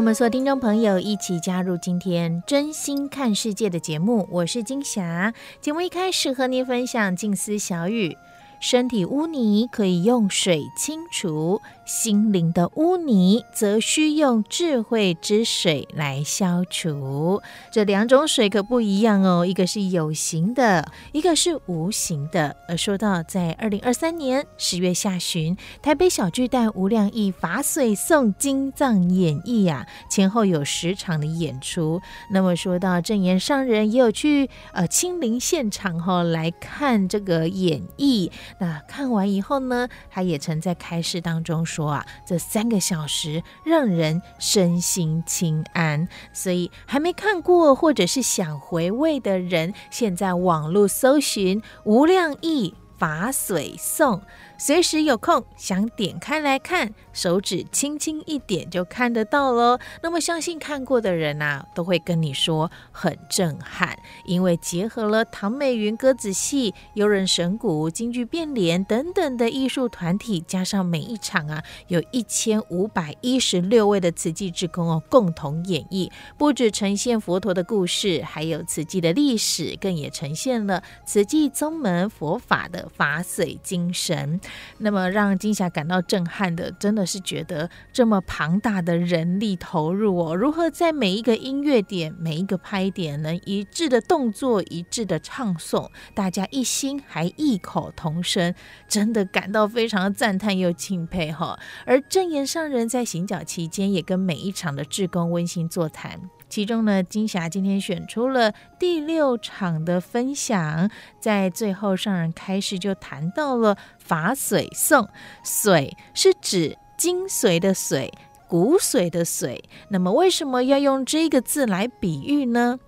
[0.00, 5.34] 我们所有听众朋友一起加入今天真心看世界的节目，我是金霞。
[5.60, 8.16] 节目一开始和您分享静思小语：
[8.60, 11.60] 身体污泥可以用水清除。
[11.84, 17.42] 心灵的污泥，则需用智慧之水来消除。
[17.72, 22.54] 这两种水可不一样哦，一个是有形的，一个是无形的。
[22.68, 32.00] 而说到在二零二三年十月下旬，台北小巨蛋无量义法水颂经藏演绎、啊，前后有十场的演出。
[32.30, 38.30] 那么说到证严上人也有去呃亲临现场哈、哦，来看这个演绎。
[38.60, 41.79] 那看完以后呢，他也曾在开示当中说。
[41.80, 54.20] 说啊，这三个小时让人身心清安，所以还没看过或者是想回味的人，现在网络搜寻无量义法水颂。
[54.58, 59.78] 随时有空想点开来看，手指轻轻一点就看得到喽。
[60.02, 84.40] 那么相信看过的人呐、啊，都会跟你说很震撼，因为结合了唐美云歌仔戏、悠人神鼓、京剧变脸等等的艺术团体，加上每一场啊，有一千五百一十六位的慈济志工哦，共同演绎，不止呈现佛陀的故事，还有慈济的历史，更也呈现了慈济宗门佛法的法水精神。
[84.78, 98.54] 那么让金霞感到震撼的，真的是觉得这么庞大的人力投入哦，如何在每一个音乐点、每一个拍点能一致的动作、一致的唱诵，大家一心还异口同声，
[98.88, 101.58] 真的感到非常的赞叹又钦佩哈。
[101.86, 106.20] 而正言上人在行脚期间，也跟每一场的志工温馨座谈。
[106.50, 110.90] 其中呢，金霞今天选出了第六场的分享，
[111.20, 115.08] 在最后上人开示就谈到了法水颂，
[115.44, 118.10] 水是指精髓的髓，
[118.48, 119.62] 骨髓的髓。
[119.90, 122.80] 那么为什么要用这个字来比喻呢？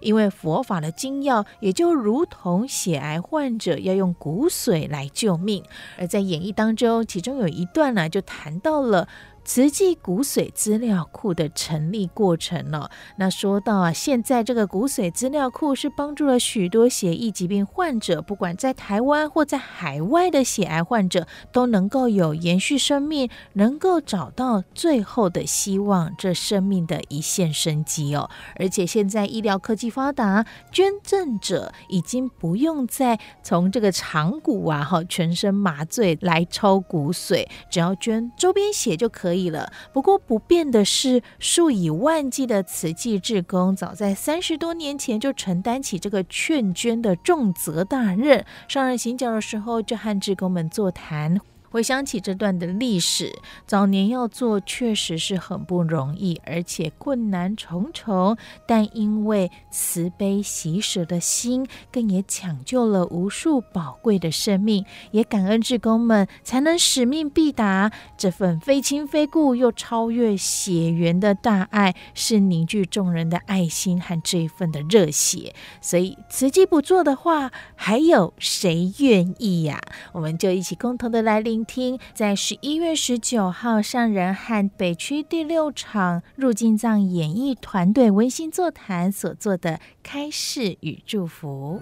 [0.00, 5.64] 因为佛法的精要也就如同血癌患者要用骨髓来救命，
[5.98, 9.08] 而在演绎当中，其中有一段呢，就谈到了。
[9.46, 12.90] 慈济骨髓资料库的成立过程了。
[13.16, 28.28] 那说到啊，现在这个骨髓资料库是帮助了许多血液疾病患者，不管在台湾或在海外的血癌患者，都能够有延续生命，能够找到最后的希望，这生命的一线生机哦。
[28.58, 39.35] 而且现在医疗科技发达，捐赠者已经不用再从这个长骨啊，哈，全身麻醉来抽骨髓，只要捐周边血就可以。
[39.50, 48.44] 了，不过不变的是，数以万计的慈济志工，早在三十多年前就承担起这个劝捐的重责大任。
[48.68, 51.40] 上任行脚的时候，就和志工们座谈。
[51.76, 58.34] 回想起这段的历史，早年要做确实是很不容易，而且困难重重。
[58.66, 67.92] 但因为慈悲喜舍的心，更也抢救了无数宝贵的生命，也感恩志工们才能使命必达。
[68.16, 75.54] 这份非亲非故又超越血缘的大爱，是凝聚众人的爱心和这一份的热血。
[75.82, 79.78] 所以慈济不做的话，还有谁愿意呀？
[80.12, 91.80] 我们就一起共同的来聆听在十一月十九号上人和北区第六场入境藏演艺团队温馨座谈所做的开示与祝福。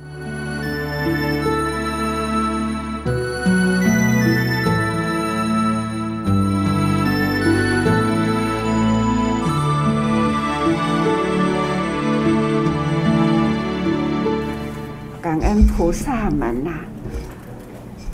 [15.24, 16.70] 感恩菩萨们呐、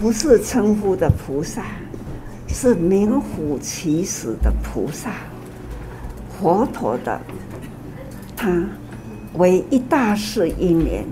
[0.01, 1.63] 不是称呼的菩萨，
[2.49, 5.11] 是名副其实的菩萨。
[6.39, 7.21] 佛陀的
[8.35, 8.65] 他
[9.35, 11.05] 为一大事因缘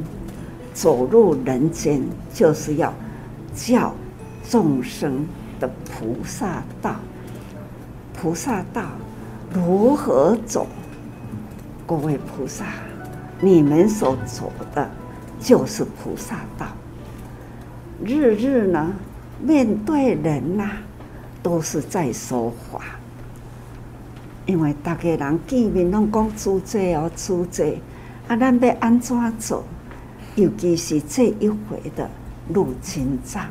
[0.72, 2.02] 走入人间，
[2.32, 2.94] 就是要
[3.54, 3.94] 教
[4.48, 5.26] 众生
[5.60, 6.96] 的菩萨道。
[8.14, 8.84] 菩萨道
[9.52, 10.66] 如何走？
[11.86, 12.64] 各位菩萨，
[13.38, 14.90] 你们所走的
[15.38, 16.66] 就是菩萨道。
[18.04, 18.92] 日日呢，
[19.42, 20.82] 面对人呐、啊，
[21.42, 22.80] 都是在说话。
[24.46, 27.78] 因为大家人见面拢讲出这哦出这，
[28.28, 29.64] 啊，咱要安怎做？
[30.36, 32.08] 尤其是这一回的
[32.48, 33.46] 入经藏，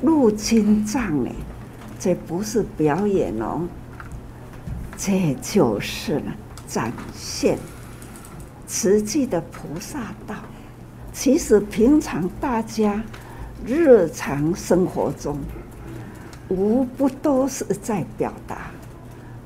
[0.00, 1.30] 入经藏呢，
[1.98, 3.68] 这不是表演哦，
[4.96, 6.32] 这就是呢
[6.66, 7.58] 展现
[8.66, 10.36] 实际的菩萨道。
[11.12, 13.02] 其实平常大家
[13.66, 15.38] 日常生活中，
[16.48, 18.70] 无不都是在表达。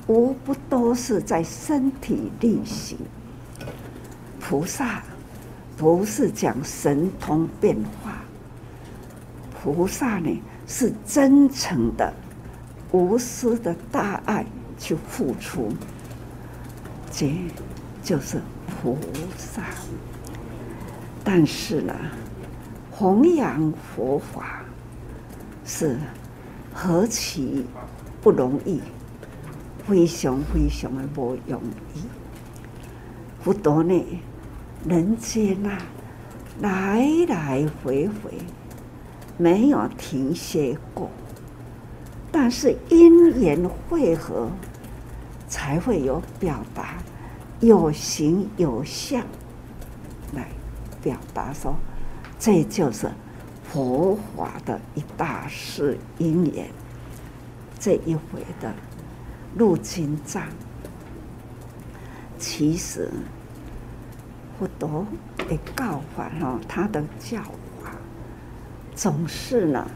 [0.08, 2.96] 无不都是在身体力行。
[4.38, 5.02] 菩萨
[5.76, 8.22] 不是讲神通变化，
[9.60, 12.12] 菩萨呢是真诚的、
[12.92, 14.46] 无私的大爱
[14.78, 15.72] 去付出，
[17.10, 17.32] 这
[18.00, 18.96] 就是菩
[19.36, 19.62] 萨。
[21.24, 21.92] 但是呢，
[22.98, 24.64] 弘扬佛法
[25.66, 25.98] 是
[26.72, 27.66] 何其
[28.22, 28.80] 不容易。
[29.86, 31.62] 非常非常的不容
[31.94, 32.02] 易，
[33.44, 34.04] 不多呢，
[34.84, 35.78] 人间呐，
[36.60, 38.32] 来来回回
[39.36, 41.08] 没有停歇过，
[42.32, 44.50] 但是因缘会合，
[45.46, 46.96] 才会有表达，
[47.60, 49.22] 有形有相
[50.32, 50.48] 来
[51.00, 51.76] 表达说，
[52.38, 53.10] 这就是
[53.64, 56.68] 佛法的一大事因缘，
[57.78, 58.72] 这一回的。
[59.58, 60.42] 入经藏，
[62.38, 63.10] 其实
[64.58, 65.06] 佛陀
[65.38, 67.40] 的教法哈，他的教
[67.82, 67.92] 法
[68.94, 69.90] 总是呢，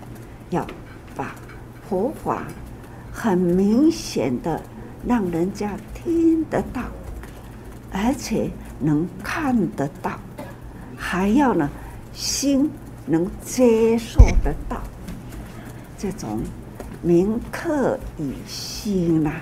[0.48, 0.66] 要
[1.14, 1.34] 把
[1.86, 2.44] 佛法
[3.12, 4.62] 很明显的
[5.06, 6.84] 让人家听得到，
[7.92, 10.18] 而且能看得到，
[10.96, 11.68] 还要呢
[12.20, 12.70] 心
[13.06, 14.78] 能接受得到，
[15.96, 16.42] 这种
[17.00, 19.32] 铭刻于心呐。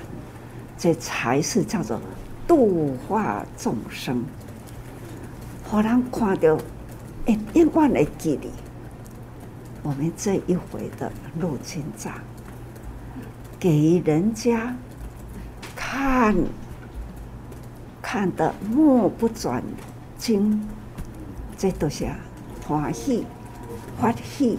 [0.78, 2.00] 这才是叫做
[2.46, 4.24] 度化众生，
[5.72, 6.56] 让人看到，
[7.26, 8.48] 哎，永远的记得
[9.82, 12.12] 我们这一回的入经藏，
[13.58, 14.72] 给人家
[15.74, 16.32] 看，
[18.00, 19.60] 看得目不转
[20.16, 20.62] 睛，
[21.56, 22.06] 这都是
[22.68, 23.24] 欢喜
[23.98, 24.58] 欢喜，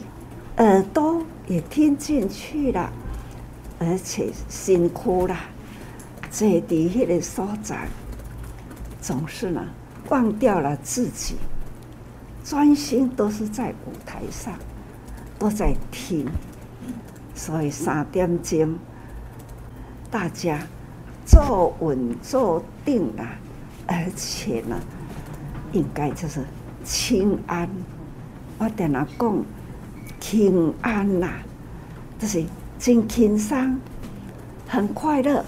[0.57, 2.91] 耳朵也听进去了，
[3.77, 5.37] 而且辛苦了。
[6.31, 7.87] 这底下的所在，
[8.99, 9.63] 总是呢
[10.09, 11.35] 忘掉了自己，
[12.43, 14.55] 专心都是在舞台上，
[15.37, 16.27] 都在听。
[17.35, 18.75] 所以三点钟，
[20.09, 20.59] 大家
[21.27, 23.23] 坐稳坐定了，
[23.85, 24.79] 而且呢，
[25.73, 26.43] 应该就是
[26.83, 27.69] 轻安。
[28.59, 29.43] 我跟他讲，
[30.19, 31.43] 平安呐、啊，
[32.19, 32.43] 就是
[32.77, 33.79] 真轻松，
[34.67, 35.43] 很快乐。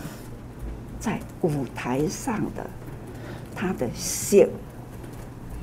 [0.98, 2.66] 在舞台上的
[3.56, 4.46] 他的笑，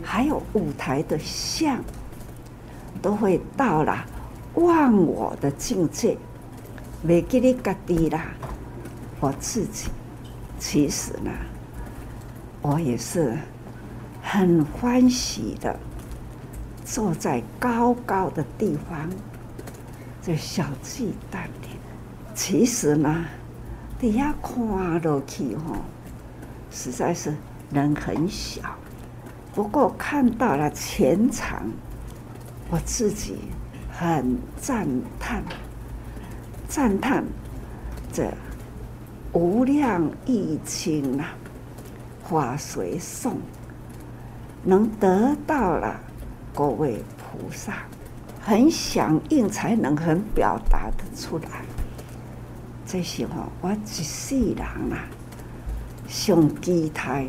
[0.03, 1.83] 还有舞台的相，
[3.01, 4.05] 都会到了
[4.55, 6.19] 忘我的境界，
[7.05, 8.27] 未给你个地啦。
[9.21, 9.89] 我自己
[10.59, 11.31] 其实呢，
[12.61, 13.39] 我也是
[14.21, 15.79] 很欢喜的，
[16.91, 19.11] 坐在高高的地方，
[20.23, 21.69] 这小鸡蛋里，
[22.35, 23.27] 其实呢。
[23.99, 25.77] 底下看落去哈，
[26.71, 27.35] 实在是
[27.73, 28.61] 人很小。
[29.53, 31.69] 不过看到了全场，
[32.71, 33.39] 我自己
[33.91, 34.87] 很赞
[35.19, 35.43] 叹，
[36.69, 37.25] 赞叹
[38.13, 38.33] 这
[39.33, 41.25] 无量义亲呐，
[42.23, 43.37] 法随颂
[44.63, 45.99] 能得到了
[46.55, 47.85] 各位菩萨，
[48.41, 51.65] 很响应才能很表达得出来。
[52.85, 55.05] 这时候，我一世人啊，
[56.09, 57.27] 上期待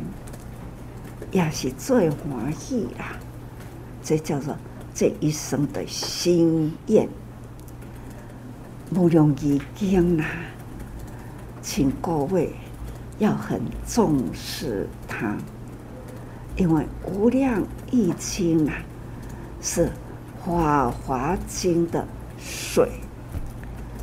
[1.30, 3.16] 也是最欢喜啦。
[4.02, 4.56] 这叫做
[4.94, 7.06] 这一生的心愿，
[8.94, 10.24] 无量义经呐，
[11.60, 12.54] 请各位
[13.18, 15.36] 要很重视它，
[16.56, 18.74] 因为无量义经啊，
[19.60, 19.90] 是
[20.44, 22.06] 法华经的
[22.38, 22.88] 水。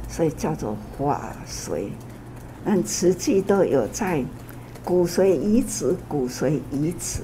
[0.09, 1.91] 所以叫做法随，
[2.65, 4.23] 但实际都有在
[4.83, 7.21] 骨髓移植，骨髓移植，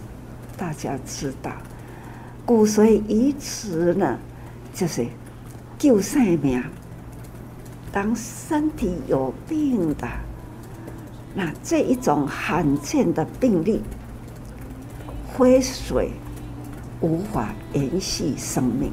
[0.55, 1.51] 大家知道，
[2.45, 4.19] 骨髓移植呢，
[4.75, 5.07] 就是
[5.79, 6.63] 救生命。
[7.91, 10.07] 当身体有病的，
[11.33, 13.81] 那这一种罕见的病例，
[15.33, 16.11] 灰水
[17.03, 18.89] 无法延续生命，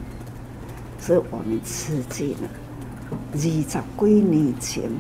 [0.99, 2.49] 所以我们慈济呢，
[3.33, 4.91] 二十几年前，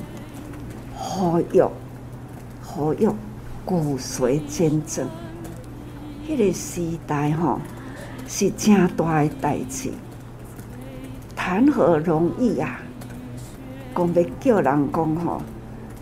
[0.96, 1.60] 呼吁
[2.64, 3.08] 呼吁
[3.64, 5.08] 骨髓捐赠，
[6.28, 7.60] 那个时代哈
[8.28, 9.90] 是正大的代志，
[11.34, 12.80] 谈何容易、啊！
[13.92, 15.42] 讲要叫人讲吼，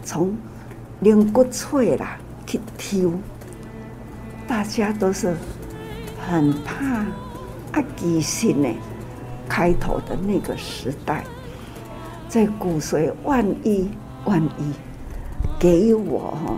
[0.05, 0.37] 从
[1.01, 3.15] 灵骨髓啦去抽，
[4.47, 5.35] 大家都是
[6.31, 6.85] 很怕
[7.73, 8.69] 啊，其实呢，
[9.49, 11.25] 开头的那个时代，
[12.29, 13.89] 在骨髓万一
[14.27, 14.73] 万一
[15.59, 16.57] 给我哈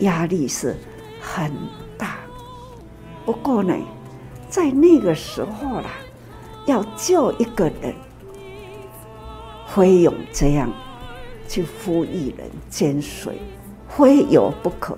[0.00, 0.74] 压力是
[1.20, 1.52] 很
[1.98, 2.16] 大。
[3.26, 3.74] 不过呢，
[4.48, 5.90] 在那个时候啦，
[6.64, 7.94] 要救一个人。
[9.66, 10.70] 非有这样
[11.48, 13.32] 去呼吁人捐髓，
[13.88, 14.96] 非有不可。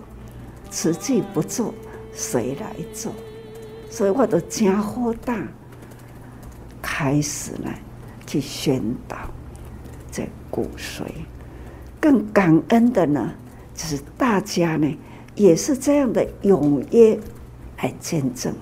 [0.69, 1.73] 此计不做，
[2.13, 3.11] 谁来做？
[3.97, 5.35] 所以我都加火大，
[6.83, 7.71] 开始呢
[8.27, 9.17] 去宣导
[10.13, 11.01] 这骨髓。
[11.99, 13.33] 更感恩的呢，
[13.75, 14.99] 就是大家呢
[15.35, 17.19] 也是这样的踊跃
[17.79, 18.55] 来见证。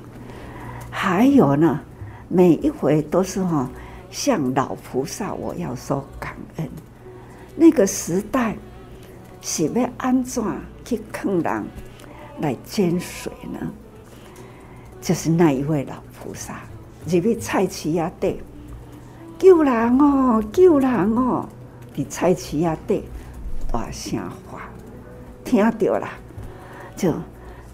[0.88, 1.80] 还有呢，
[2.28, 3.68] 每一回都是哈。
[4.12, 6.70] 向老菩萨，我要说感恩。
[7.56, 8.56] 那个时代
[9.40, 10.44] 是要安怎
[10.84, 11.64] 去坑人
[12.38, 13.72] 来捐髓呢？
[15.04, 16.62] 就是那一位老菩萨，
[17.04, 18.40] 入去菜市仔底
[19.38, 21.46] 救人哦，救人哦！
[21.94, 23.04] 在菜市仔底
[23.70, 24.18] 大声
[24.50, 24.62] 话，
[25.44, 26.08] 听到了，
[26.96, 27.12] 就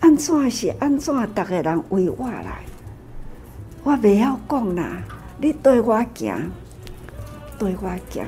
[0.01, 2.65] 安怎是安怎，大家人围我来，
[3.85, 5.01] 我不要讲啦。
[5.39, 6.51] 你对我行，
[7.61, 8.27] 对我行，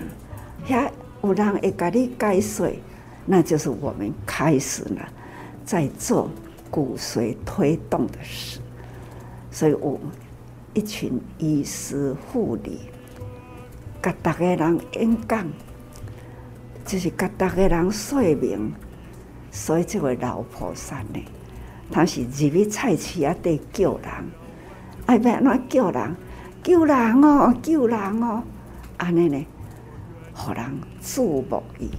[0.64, 0.88] 遐
[1.24, 2.70] 有人会甲你解说，
[3.26, 5.08] 那就是我们开始了
[5.64, 6.30] 在做
[6.70, 8.60] 骨髓推动的事。
[9.52, 10.00] 所以我
[10.74, 12.80] 一群医师护理，
[14.02, 15.46] 甲大家人演讲，
[16.84, 18.72] 就是甲大家人说明。
[19.50, 21.22] 所以这位老菩萨呢，
[21.90, 24.10] 他是入去菜市啊底救人，
[25.04, 26.16] 爱要安怎救人？
[26.62, 28.42] 救人哦，救人哦！
[28.96, 29.46] 安尼呢，
[30.32, 30.64] 互人
[31.02, 31.90] 注目伊，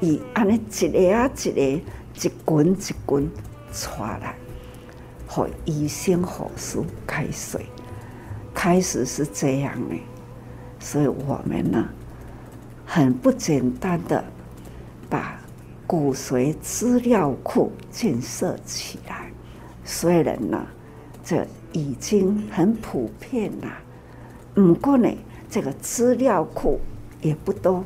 [0.00, 3.30] 伊安尼一个啊一个，一滚一滚
[3.72, 4.34] 出来，
[5.32, 7.64] 互医生护士开水，
[8.52, 9.96] 开始是这样的，
[10.78, 11.88] 所以我们呢，
[12.84, 14.22] 很不简单的
[15.08, 15.40] 把
[15.86, 19.32] 骨髓资料库建设起来。
[19.86, 20.66] 虽然呢，
[21.24, 23.68] 这已经很普遍了。
[24.54, 25.08] 不过呢，
[25.48, 26.78] 这个资料库
[27.22, 27.82] 也不多，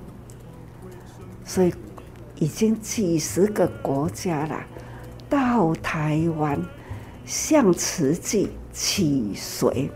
[1.45, 1.73] 所以
[2.41, 4.65] 已经几十个国家了，
[5.31, 6.61] 到台湾
[7.27, 9.91] 向慈济取水，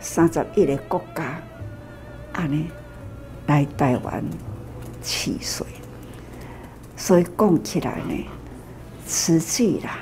[0.00, 1.42] 三十一个国家，
[2.32, 2.68] 安尼
[3.48, 4.24] 来台湾
[5.02, 5.64] 取髓，
[6.96, 8.24] 所以讲起来呢，
[9.04, 9.98] 慈济啦，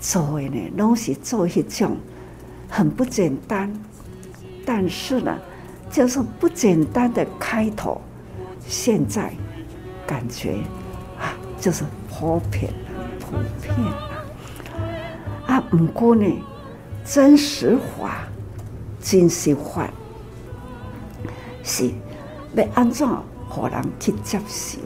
[0.00, 1.96] 做的呢，拢是做一种
[2.68, 3.72] 很不简单。
[4.66, 5.38] 但是呢，
[5.90, 8.00] 就是不简单的开头，
[8.66, 9.32] 现在
[10.06, 10.54] 感觉
[11.20, 12.72] 啊，就是普遍，
[13.20, 13.74] 普遍
[15.70, 15.76] 了啊。
[15.78, 16.26] 不过呢，
[17.04, 18.26] 真实法、
[19.00, 19.90] 真实法
[21.62, 21.90] 是
[22.54, 23.06] 要安怎
[23.70, 24.78] 让人去接受，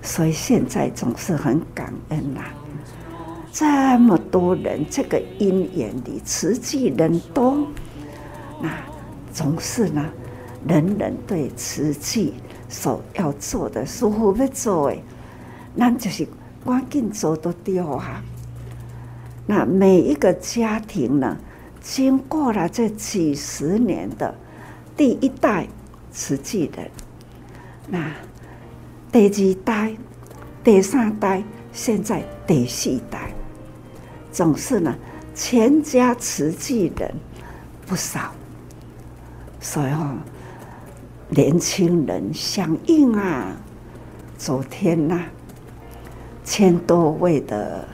[0.00, 2.40] 所以现在总是很感恩呐、
[3.52, 7.66] 这么多人，这个因缘里，慈济人多。
[8.60, 8.70] 那
[9.32, 10.04] 总是呢，
[10.68, 12.34] 人人对慈济
[12.68, 14.96] 所要做的，师父要做的，
[15.74, 16.26] 那就是
[16.64, 18.22] 赶紧做都掉啊。
[19.46, 21.36] 那每一个家庭呢，
[21.80, 24.34] 经过了这几十年的
[24.96, 25.66] 第一代
[26.12, 26.90] 慈济人，
[27.88, 28.12] 那
[29.10, 29.94] 第二代、
[30.62, 33.32] 第三代，现在第四代，
[34.30, 34.94] 总是呢，
[35.34, 37.12] 全家慈济人
[37.86, 38.32] 不少。
[39.60, 40.16] 所以哈，
[41.28, 43.56] 年轻人响应啊！
[44.38, 45.24] 昨天呐、
[46.42, 47.86] 千多位的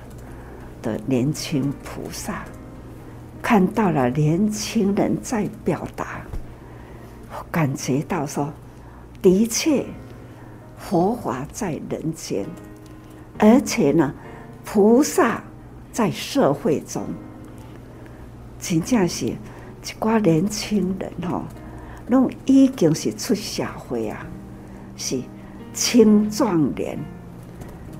[0.83, 2.45] 的年轻菩萨
[3.43, 6.21] 看到了年轻人在表达，
[7.51, 8.53] 感觉到说，
[9.23, 9.85] 的确
[10.77, 12.47] 佛法在人间，
[13.39, 14.13] 而且呢，
[14.65, 15.43] 菩萨
[15.93, 17.05] 在社会中，
[18.61, 19.37] 真正是一
[20.01, 21.45] 寡年轻人吼，
[22.09, 24.27] 拢已经是出社会啊，
[24.97, 25.21] 是
[25.73, 26.99] 青壮年，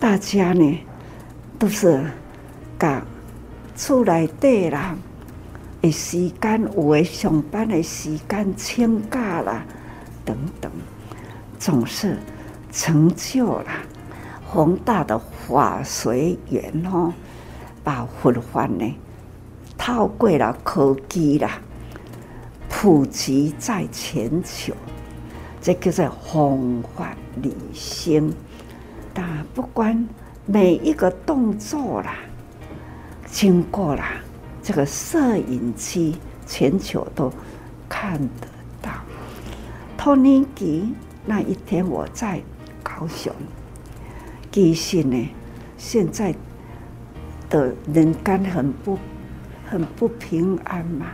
[0.01, 0.79] 大家呢
[1.59, 2.05] 都是
[2.79, 3.03] 甲
[3.75, 4.97] 厝内底啦，
[5.83, 9.65] 诶时间有诶上班诶时间请假啦，
[10.25, 10.71] 等等，
[11.59, 12.17] 总是
[12.71, 13.67] 成就了
[14.47, 17.13] 宏大的法随缘哦，
[17.83, 18.95] 把佛法呢
[19.77, 21.61] 透过了科技啦，
[22.69, 24.75] 普及在全球，
[25.61, 28.33] 这个是弘法利生。
[29.15, 30.09] 但不管
[30.47, 32.15] 每一个动作啦，
[33.31, 34.03] 经过了
[34.63, 36.17] 这个摄影机，
[36.47, 37.33] 全球都
[37.89, 38.47] 看得
[38.83, 38.91] 到。
[39.97, 40.93] 托尼基
[41.27, 42.41] 那一天我在
[42.83, 43.33] 高雄。
[44.51, 45.29] 其实呢，
[45.77, 46.35] 现在
[47.49, 48.99] 的人间很不
[49.65, 51.07] 很不平安嘛。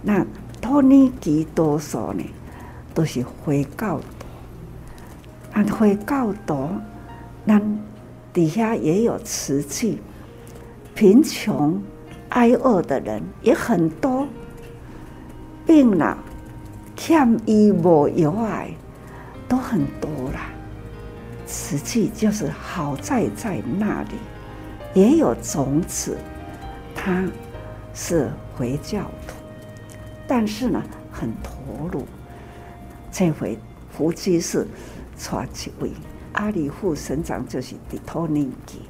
[0.00, 0.24] 那
[0.60, 2.24] 托尼基多少呢，
[2.94, 4.04] 都是回教徒。
[5.52, 6.70] 按回教徒，
[7.44, 7.60] 那
[8.32, 10.00] 底下也有瓷器，
[10.94, 11.82] 贫穷
[12.28, 14.26] 挨饿的人也很多，
[15.66, 16.16] 病了
[16.96, 18.70] 欠医无药爱，
[19.48, 20.50] 都很多啦。
[21.46, 24.10] 实际就是好在在那里
[24.94, 26.16] 也有种子，
[26.94, 27.24] 他
[27.92, 29.34] 是回教徒，
[30.26, 30.82] 但是呢
[31.12, 32.06] 很投入。
[33.10, 33.58] 这回
[33.90, 34.66] 福居士
[35.18, 35.90] 传几位
[36.32, 38.80] 阿里副省长就是迪托尼基，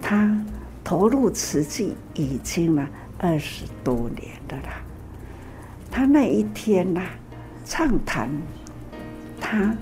[0.00, 0.38] 他
[0.84, 4.82] 投入瓷器已经了二十多年了啦。
[5.90, 7.02] 他那一天呐
[7.64, 8.28] 畅谈
[9.40, 9.74] 他。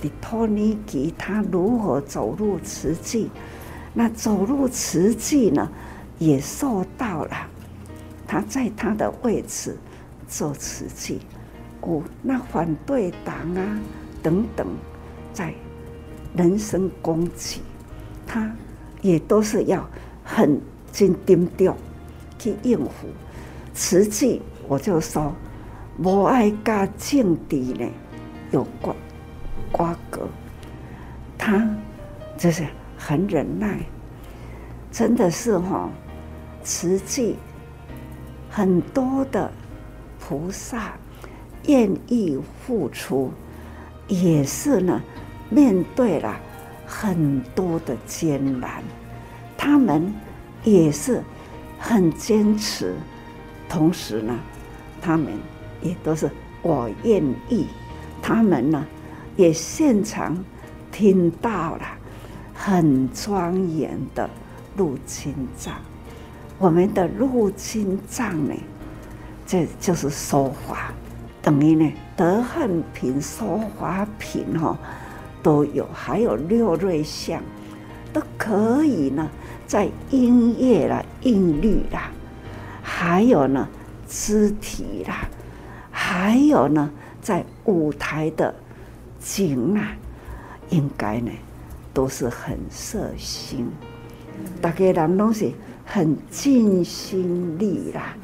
[0.00, 3.28] 的托尼基他如何走入瓷器？
[3.92, 5.68] 那走入瓷器呢，
[6.20, 7.36] 也受到了
[8.24, 9.76] 他在他的位置
[10.28, 11.20] 做瓷器，
[11.80, 13.80] 哦，那反对党啊
[14.22, 14.68] 等等，
[15.32, 15.52] 在
[16.36, 17.60] 人身攻击，
[18.24, 18.54] 他
[19.02, 19.84] 也都是要
[20.30, 20.60] 很
[20.92, 21.74] 精盯掉
[22.38, 23.08] 去应付
[23.74, 24.42] 实际。
[24.68, 25.34] 我就说，
[25.96, 27.88] 无爱加政治呢
[28.50, 28.94] 有瓜。
[29.72, 30.28] 瓜葛，
[31.38, 31.66] 他
[32.36, 33.80] 就是很忍耐，
[34.90, 35.90] 真的是哈，
[36.64, 37.36] 实际
[38.50, 39.50] 很多的
[40.18, 40.92] 菩萨
[41.66, 43.30] 愿意付出，
[44.06, 45.02] 也是呢，
[45.50, 46.38] 面对了
[46.86, 48.82] 很多的艰难，
[49.58, 50.14] 他们
[50.64, 51.22] 也是
[51.78, 52.94] 很坚持，
[53.68, 54.34] 同时呢，
[55.02, 55.34] 他们
[55.82, 56.30] 也都是
[56.62, 57.66] 我愿意，
[58.22, 58.86] 他们呢。
[59.36, 60.36] 也现场
[60.90, 61.82] 听到了
[62.52, 64.28] 很庄严的
[64.76, 65.74] 入经藏，
[66.58, 68.54] 我们的入经藏呢，
[69.46, 70.92] 这就是说法，
[71.40, 74.76] 等于呢德恨品、说法品哈
[75.40, 77.40] 都有，还有六瑞相
[78.12, 79.30] 都可以呢，
[79.68, 82.10] 在音乐啦、韵律啦，
[82.82, 83.68] 还有呢
[84.08, 85.28] 肢体啦，
[85.92, 86.90] 还有呢
[87.22, 88.52] 在舞台的。
[89.20, 89.96] 景啊，
[90.70, 91.30] 应该呢
[91.92, 93.66] 都是很色心，
[94.62, 95.50] 大家人拢是
[95.84, 98.14] 很尽心力啦。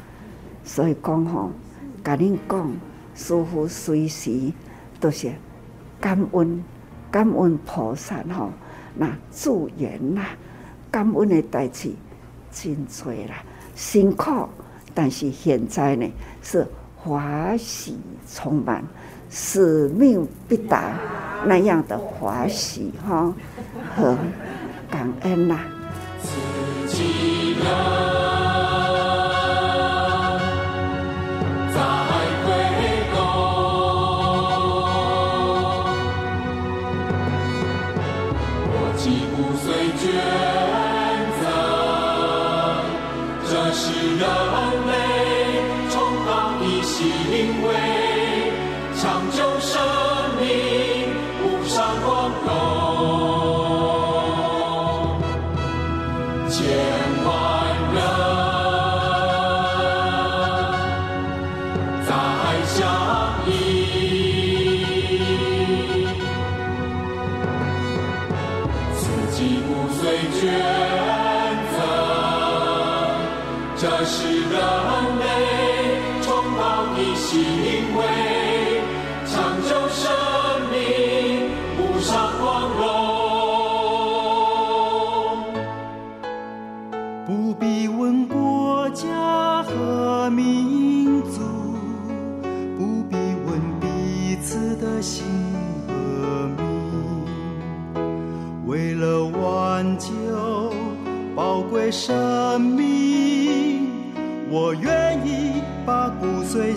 [0.63, 1.51] 所以讲吼，
[2.05, 2.73] 甲恁讲，
[3.17, 4.53] 师父随时
[5.01, 5.33] 都是
[6.01, 6.63] 感恩
[7.11, 8.51] 感恩菩萨吼，
[8.95, 10.29] 那助缘啦，
[10.95, 11.91] 感恩的代志
[12.53, 13.43] 真多啦，
[13.75, 14.49] 辛苦，
[14.95, 16.09] 但是现在呢
[16.41, 16.65] 是
[16.97, 17.99] 欢喜
[18.33, 18.85] 充满。
[19.29, 20.93] 使命必达
[21.45, 23.35] 那样的欢喜哈
[23.97, 24.17] 和
[24.89, 25.59] 感恩啦。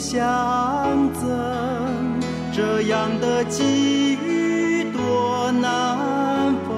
[0.10, 1.28] 相赠。
[2.54, 6.72] 这样的际遇多难逢，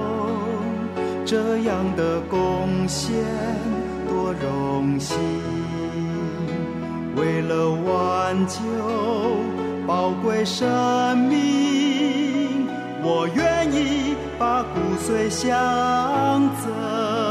[1.24, 3.14] 这样的贡献
[4.08, 5.16] 多荣幸。
[7.14, 8.58] 为了挽救
[9.86, 12.66] 宝贵生命，
[13.00, 15.48] 我愿意把骨髓相
[16.58, 17.29] 赠。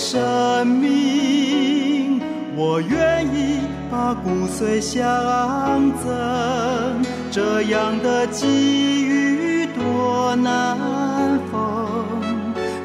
[0.00, 2.22] 生命，
[2.56, 3.60] 我愿意
[3.90, 4.98] 把骨髓相
[6.02, 7.04] 赠。
[7.30, 12.06] 这样的际遇多难逢，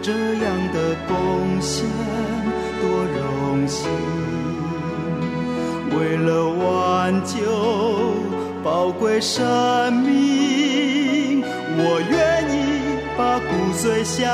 [0.01, 1.15] 这样的贡
[1.61, 1.85] 献
[2.81, 2.83] 多
[3.15, 3.87] 荣幸。
[5.97, 7.33] 为了挽救
[8.61, 9.41] 宝贵生
[10.03, 11.41] 命，
[11.77, 12.53] 我愿意
[13.17, 14.27] 把骨髓相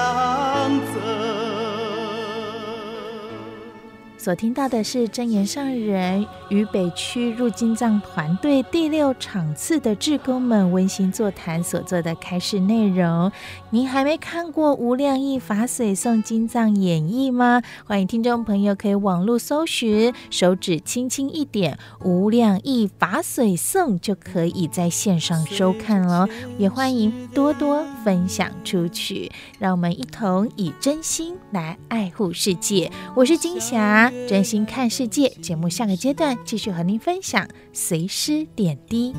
[4.21, 13.31] 所听到的是真言上人与北区入金藏团队第六场次的志工们温馨座谈所做的开示内容。
[13.71, 17.63] 您还没看过《无量义法水颂金藏演义》吗？
[17.83, 26.29] 欢迎听众朋友可以网络搜寻，手指轻轻一点，《无量义法水颂》就可以在线上收看了。
[26.59, 32.91] 也欢迎多多分享出去，让我们一同以真心来爱护世界。
[33.15, 34.10] 我是金霞。
[34.27, 39.13] 真心看世界节目，下个阶段继续和您分享随师点滴，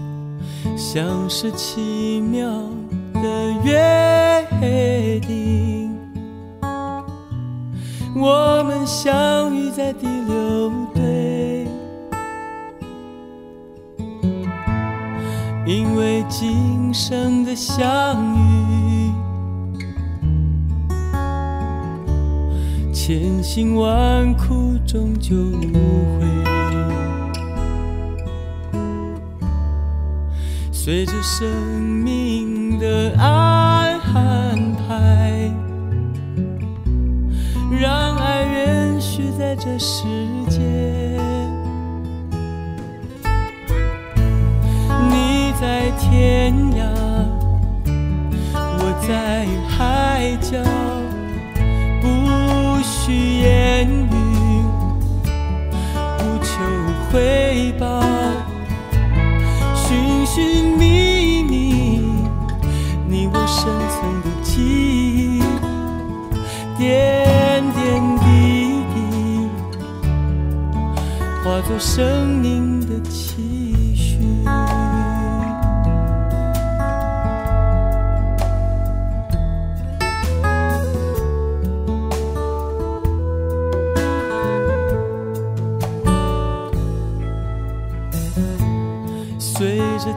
[0.77, 2.49] 像是奇妙
[3.15, 5.95] 的约定，
[8.17, 11.67] 我们相遇在第六队，
[15.67, 18.82] 因为今生的相遇。
[23.05, 26.25] 千辛万苦终究无悔，
[30.71, 31.51] 随着生
[31.83, 33.99] 命的安
[34.87, 35.51] 排，
[37.73, 40.05] 让爱延续在这世
[40.49, 40.61] 界。
[45.11, 46.87] 你在天涯，
[48.55, 50.57] 我在海角。
[53.05, 54.15] 需言语，
[56.19, 56.53] 不求
[57.11, 58.01] 回报，
[59.75, 62.01] 寻寻觅觅，
[63.09, 65.43] 你我深层的记忆，
[66.79, 66.85] 点
[67.73, 68.25] 点滴
[68.95, 68.97] 滴，
[71.43, 73.32] 化作生命的气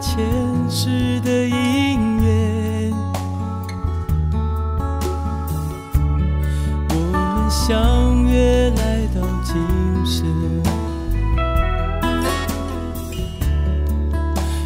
[0.01, 0.23] 前
[0.69, 2.93] 世的因缘，
[6.89, 9.55] 我们相约来到今
[10.05, 10.25] 生，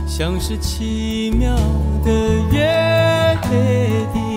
[0.08, 1.56] 像是奇妙
[2.04, 2.12] 的
[2.52, 3.38] 约
[4.14, 4.29] 定，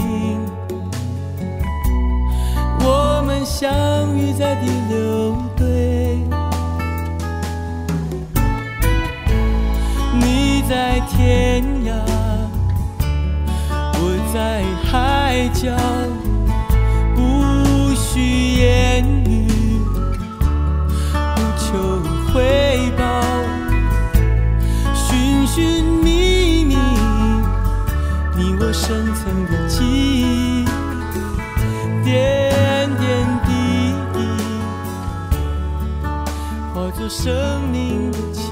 [37.09, 38.43] 生命的期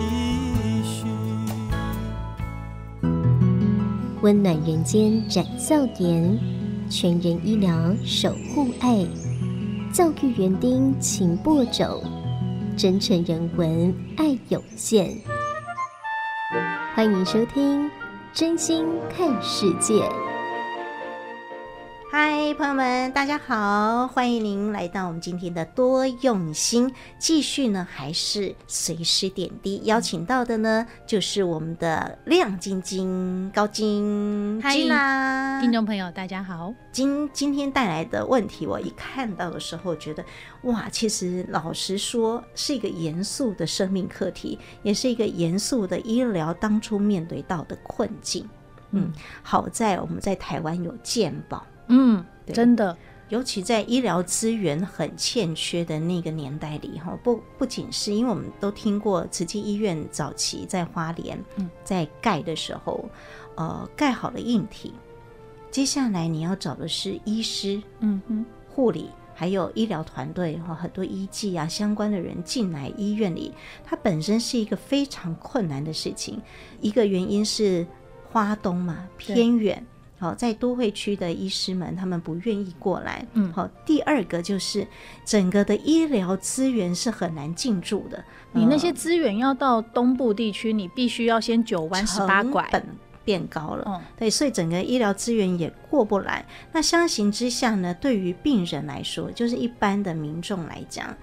[0.83, 1.07] 许。
[4.23, 6.39] 温暖人间展笑点，
[6.91, 9.07] 全人医疗守护爱，
[9.93, 12.03] 教育园丁勤播种，
[12.77, 15.17] 真诚人文爱涌现。
[16.95, 17.87] 欢迎收听
[18.35, 19.95] 《真心看世界》。
[22.51, 24.09] 嗨，朋友们，大家好！
[24.09, 29.81] 欢迎您来到我们今天的多用心，继续呢，还是随时点滴。
[29.85, 34.61] 邀请到的呢，就是我们的亮晶晶、高晶。
[34.61, 36.75] 嗨啦，听众朋友，大家好。
[36.91, 40.25] 今今天带来的问题，我一看到的时候，觉得
[40.63, 48.45] 哇，其实老实说，是一个严肃的生命课题，也是一个严肃的医疗当初面对到的困境。
[48.91, 51.65] 嗯，好在我们在台湾有健保。
[51.93, 52.97] 嗯，真的，
[53.29, 61.39] 尤其在医疗资源很欠缺的那个年代里，哈，不不仅是因为我们都听过慈济医院早期在花莲，
[61.85, 63.09] 在盖的时候，
[63.55, 64.93] 呃，盖好了硬体，
[65.71, 76.43] 接下来你要找的是医师，嗯哼，护理，还有医疗团队，哈，很多医技啊相关的人进来医院里，它本身是一个非常困难的事情。
[76.81, 77.87] 一个原因是
[78.33, 79.87] 花东嘛，偏远。
[80.20, 83.26] 好，在都会区的医师们，他们不愿意过来。
[83.33, 83.66] 嗯，好。
[83.87, 84.87] 第二个就是
[85.24, 88.22] 整个的医疗资源是很难进驻的。
[88.52, 92.87] 你那些资源要到东部地区，你必须要先九弯十八拐，成本
[93.24, 93.85] 变高了。
[93.87, 96.44] 嗯，对，所以整个医疗资源也过不来。
[96.70, 101.16] 那相形之下呢，对于病人来说，就是一般的民众来讲，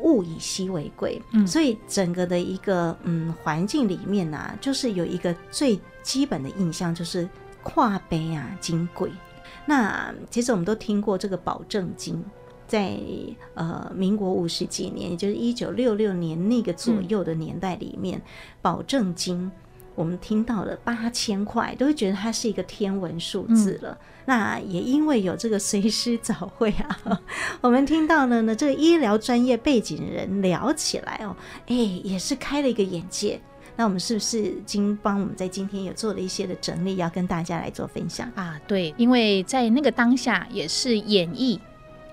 [0.00, 1.22] 物以稀为贵。
[1.30, 7.26] 嗯，所以整个的一个嗯环境里面呢、啊，就是有一个最基本的印象就是。
[7.62, 9.10] 跨杯啊，金贵。
[9.64, 12.22] 那其实我们都听过这个保证金，
[12.66, 12.98] 在
[13.54, 18.22] 呃民国五十几年，也就是一九六六年那个左右的年代里面，嗯、
[18.60, 19.50] 保证金
[19.94, 23.90] 我们听到了八千块，都会觉得它是一个天文数字了。
[23.92, 27.20] 嗯、那也因为有这个随师早会啊，
[27.60, 31.36] 我们听到了呢，这个医疗专业背景的人聊起来哦，
[31.68, 33.40] 哎，也是开了一个眼界。
[33.76, 38.60] 那我们是不是经帮我们在今天也做了一些的整理，要跟大家来做分享啊？
[38.66, 41.58] 对，因为在那个当下也是演绎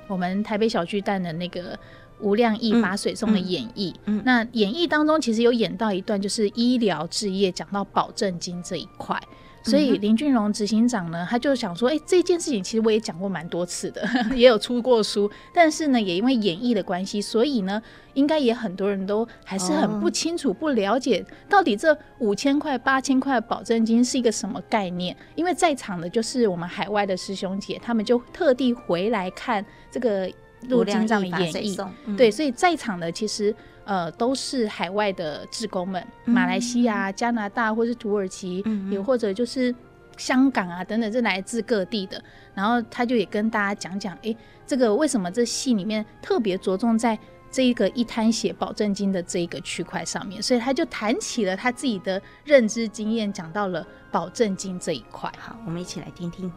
[0.08, 1.78] 我们台北小巨蛋的那个
[2.20, 3.94] 吴量义法水中的演绎。
[4.06, 9.22] 嗯，嗯，那演绎当中其实有演到一段，就是医疗置业讲到保证金这一块。
[9.70, 17.82] 所以林俊荣执行长呢，他就想说，哎、欸，这件事情其实我也讲过蛮多次的， 也有出过书，但是呢，也因为演绎的关系，所以呢，
[18.14, 25.16] 应该也很多人都还是很不清楚、不了解到底这五千块、八千块保证金是一个什么概念。
[25.36, 30.30] 因为在场的就是我们海外的师兄姐，他们就特地回来看这个
[30.68, 33.56] 陆金藏的演绎，嗯、对，所以在场的其实。
[33.86, 39.74] 呃，都是海外的志工们，马来西亚、加拿大或是土耳其，嗯、也或者就是
[40.16, 42.24] 香港啊等等，是来自各地的。
[42.54, 44.36] 然后他就也跟大家讲讲，哎，
[44.68, 47.18] 这个为什么这戏里面特别着重在
[47.50, 55.32] 这一个一滩血保证金的这一个区块上面，所以他就谈起了他自己的认知经验，讲到了保证金这一块。
[55.40, 56.48] 好，我们一起来听听。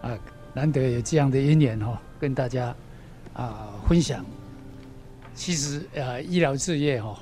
[0.00, 0.16] 啊，
[0.54, 2.74] 难得有这样的因缘哈，跟大家
[3.34, 4.24] 啊分享。
[5.34, 7.18] 其实呃，医疗事业哈，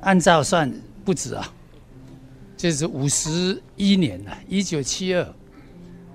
[0.00, 0.72] 按照算
[1.04, 1.52] 不止啊，
[2.56, 5.34] 就是五十一年了，一九七二，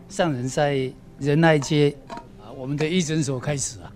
[0.10, 3.92] 上人在仁爱街啊，我们的医诊所开始啊。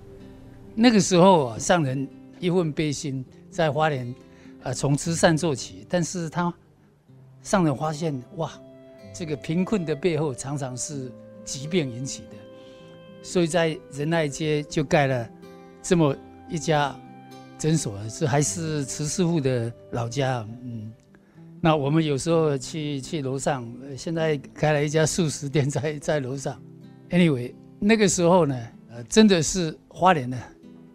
[0.75, 2.07] 那个时候啊，上人
[2.39, 4.15] 一份悲心，在花莲
[4.63, 5.85] 啊，从慈善做起。
[5.89, 6.53] 但是他
[7.43, 8.51] 上人发现哇，
[9.13, 11.11] 这个贫困的背后常常是
[11.43, 12.37] 疾病引起的，
[13.21, 15.29] 所以在仁爱街就盖了
[15.81, 16.15] 这么
[16.49, 16.95] 一家。
[17.57, 20.89] 诊所是还是慈师傅的老家，嗯，
[21.59, 26.57] 那我们有时候去去楼上，现在开了一家素食店在在楼上。
[27.09, 28.55] Anyway，那个时候呢，
[28.89, 30.37] 呃，真的是花莲的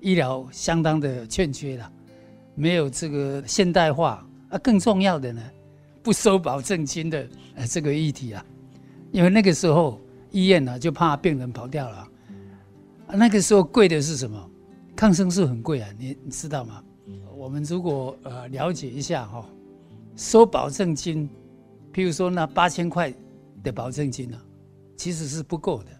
[0.01, 1.93] 医疗相当的欠缺了，
[2.55, 5.43] 没有这个现代化啊，更重要的呢，
[6.03, 8.43] 不收保证金的呃这个议题啊，
[9.13, 12.09] 因为那个时候医院呢就怕病人跑掉了，
[13.17, 14.51] 那个时候贵的是什么？
[14.97, 16.83] 抗生素很贵啊，你你知道吗？
[17.37, 19.45] 我们如果呃了解一下哈，
[20.17, 21.29] 收保证金，
[21.93, 23.13] 譬如说那八千块
[23.63, 24.41] 的保证金呢，
[24.97, 25.91] 其实是不够的，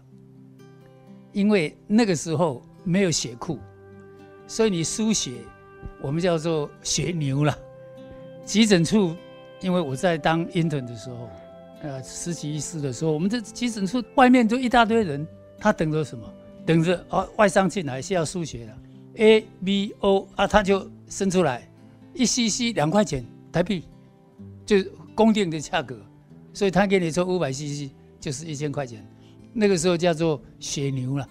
[1.33, 3.59] 因为那个时候没有血库，
[4.47, 5.33] 所以你输血，
[6.01, 7.57] 我们叫做血牛了。
[8.43, 9.15] 急诊处，
[9.61, 11.29] 因为我在当 intern 的时候，
[11.81, 16.25] 呃实习医师的时候，我们这急诊处外面就一大堆人，他等着什么？
[16.65, 18.77] 等着哦，外伤进来是要输血的
[19.17, 21.69] ，A B O 啊，他就生出来，
[22.13, 23.83] 一 cc 两块钱台币，
[24.65, 24.77] 就
[25.13, 25.95] 公定的价格，
[26.53, 29.05] 所以他给你抽五百 cc 就是一千块钱，
[29.53, 31.29] 那个时候叫做血牛了。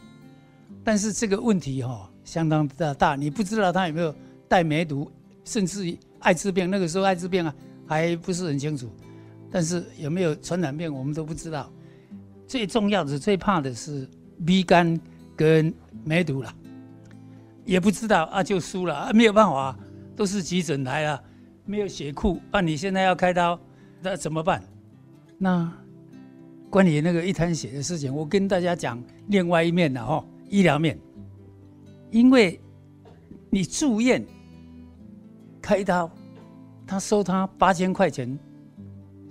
[0.85, 4.14] 但是这个问题哈、哦、相当的大，你不知道他有没有
[4.47, 5.11] 带梅毒，
[5.44, 7.53] 甚至艾滋病，那个时候艾滋病啊
[7.88, 8.88] 还不是很清楚，
[9.51, 11.68] 但是有没有传染病我们都不知道。
[12.47, 14.09] 最重要的、最怕的是
[14.47, 15.01] B 肝。
[15.37, 15.73] 跟
[16.05, 16.55] 梅毒了，
[17.64, 19.77] 也不知道啊，就输了啊，没有办法，
[20.14, 21.23] 都是急诊来了，
[21.64, 23.59] 没有血库啊，你现在要开刀，
[24.01, 24.62] 那怎么办？
[25.38, 25.73] 那
[26.70, 30.99] 关于那个一滩血的事情，我跟大家讲另外一面的哦，医疗面，
[32.11, 32.61] 因为
[33.51, 34.25] 你住院
[35.61, 36.11] 开刀，
[36.87, 38.38] 他收他八千块钱，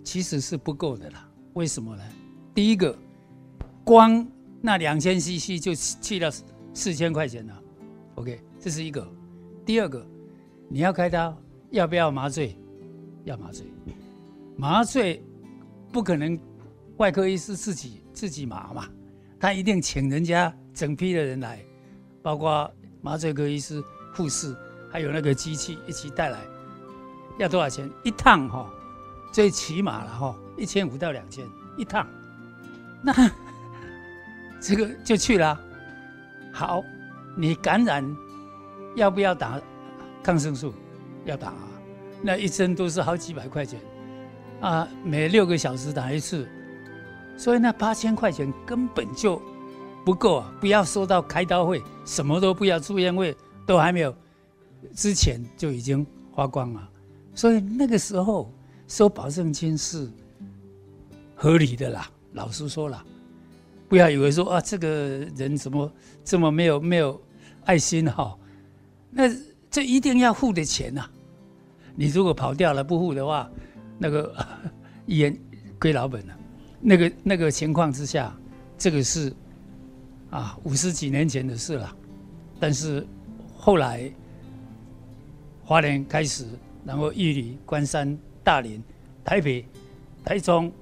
[0.04, 1.28] 其实是不够的啦。
[1.54, 2.04] 为什么呢？
[2.54, 2.98] 第一个，
[3.84, 4.26] 光
[4.66, 6.32] 那两千 CC 就去了
[6.74, 7.64] 四千块钱了
[8.16, 9.06] ，OK，这是一个。
[9.66, 10.08] 第二个，
[10.70, 11.38] 你要开刀，
[11.72, 12.58] 要不要麻醉？
[13.26, 13.66] 要麻醉。
[14.56, 15.22] 麻醉
[15.92, 16.40] 不可能
[16.96, 18.88] 外科医师自己自己麻嘛，
[19.38, 21.60] 他一定请人家整批的人来，
[22.22, 24.56] 包括麻醉科医师、护士，
[24.90, 26.40] 还有那个机器一起带来。
[27.38, 27.90] 要多少钱？
[28.06, 28.74] 一趟哈，
[29.34, 31.46] 最起码了哈，一千五到两千
[31.78, 32.08] 一趟。
[33.02, 33.30] 那。
[34.64, 35.60] 这个就去了，
[36.50, 36.82] 好，
[37.36, 38.02] 你感染
[38.96, 39.60] 要不要打
[40.24, 40.74] 抗生素？
[41.26, 41.54] 要打，
[42.22, 43.78] 那一针都是好几百块钱，
[44.62, 46.48] 啊，每六个小时打一次，
[47.36, 49.42] 所以那八千块钱根本就
[50.06, 50.54] 不够啊！
[50.62, 54.16] 不要说到开刀费，什么都不要，住院费都还没有，
[54.96, 56.90] 之前就已经花光了，
[57.36, 58.50] 所以那个时候
[58.88, 60.10] 收保证金是
[61.36, 63.04] 合理的啦，老实说了。
[63.94, 64.90] 不要以为说啊，这个
[65.38, 67.22] 人怎么这么没有没有
[67.64, 68.40] 爱心哈、哦？
[69.12, 69.32] 那
[69.70, 71.12] 这一定要付的钱呐、啊！
[71.94, 73.48] 你如果跑掉了不付的话，
[74.00, 74.36] 那个
[75.06, 75.40] 医院
[75.80, 76.36] 亏老本了。
[76.82, 78.36] 那个那个情况之下，
[78.80, 79.32] 这个是
[80.32, 81.96] 啊五十几年前的事了。
[82.60, 83.06] 但是
[83.56, 84.12] 后来
[85.64, 86.48] 华联开始，
[86.84, 88.84] 然后玉里、关山、大林、
[89.24, 89.64] 台北、
[90.26, 90.74] 台中，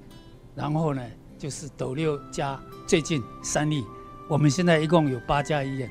[0.54, 1.02] 然后呢
[1.36, 2.58] 就是斗六家。
[2.92, 3.86] 最近三例，
[4.28, 5.90] 我们现在一共有八家医院。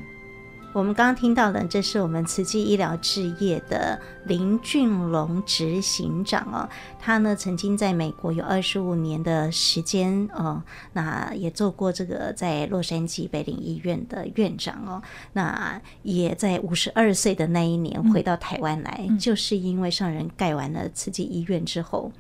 [0.72, 6.70] 我们刚刚听到的，这是我们慈济医疗置业的林俊龙执行长哦。
[7.00, 10.62] 他呢曾经在美国有二十五年的时间哦，
[10.94, 15.02] 那也做过这个在洛杉矶北领医院的院长哦。
[15.34, 22.12] 那也在五十二岁的那一年回到台湾来，嗯、就是因为上人盖完了慈济医院之后。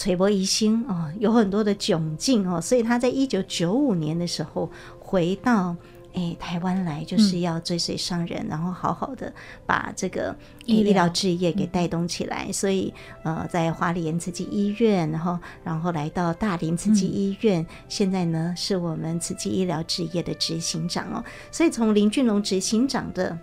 [0.00, 5.76] 垂薄一心哦，有很多的窘境哦，所以他在一九九五年的时候回到
[6.14, 9.30] 诶台湾来，就是要追随上人，嗯、然后好好的
[9.66, 10.34] 把这个
[10.64, 12.46] 医疗事业给带动起来。
[12.46, 21.22] 嗯、所以呃，在花莲慈济医院，然后然后来到大林慈济医院，嗯、现在呢是我们慈济医疗置业的执行长哦。
[21.52, 23.38] 所以从林俊龙执行长的。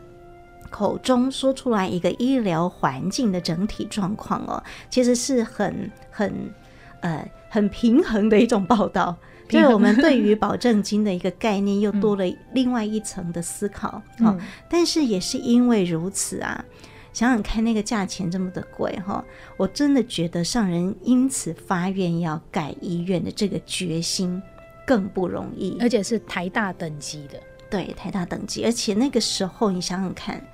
[0.67, 6.53] 口中说出来一个医疗环境的整体状况哦，其实是很很
[7.01, 9.15] 呃很平衡的一种报道。
[9.49, 14.01] 就是我们对于保证金的一个概念又多了另外一层的思考。
[14.19, 14.37] 嗯、哦，
[14.69, 16.65] 但是也是因为如此啊，
[17.13, 19.25] 想想看那个价钱这么的贵哈、哦，
[19.55, 24.41] 我真的觉得上人因此发愿要盖医院的这个决心
[24.85, 27.39] 更不容易，而且是台大等级的。
[27.69, 30.45] 对，台大等级，而且那个时候你想想看。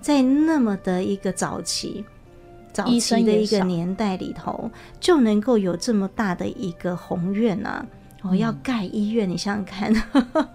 [0.00, 2.04] 在那么的一个早期、
[2.72, 7.84] 早期的一个年代里头，就能够有这么大的一个宏愿啊！
[8.22, 9.92] 哦，要盖医院，你想想看，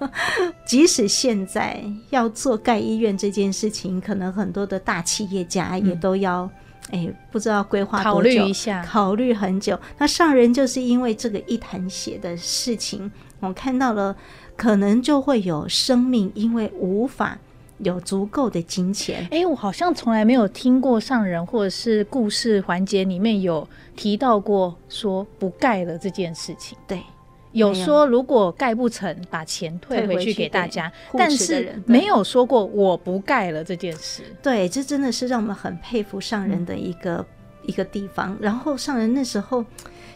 [0.65, 6.47] 即使现在要做盖医院这件事情，可能很多的大企业家也都要，
[6.91, 9.79] 哎，不知道规划多久，考虑一下，考虑很久。
[9.97, 14.15] 那上人就是因为这个一潭血的事情，我看到了，
[14.55, 17.37] 可能就会有生命因为无法。
[17.79, 26.77] 有足够的金钱，哎、欸，我好像从来没有听过上人或者是故事环节里面有提到过说不盖了这件事情。
[26.87, 27.03] 对，
[27.51, 34.23] 有说如果盖不成，把钱退回去给大家，但是没有说过我不盖了这件事。
[34.41, 37.25] 对，这真的是让我们很佩服上人的一个、嗯、
[37.63, 38.37] 一个地方。
[38.39, 39.65] 然后上人那时候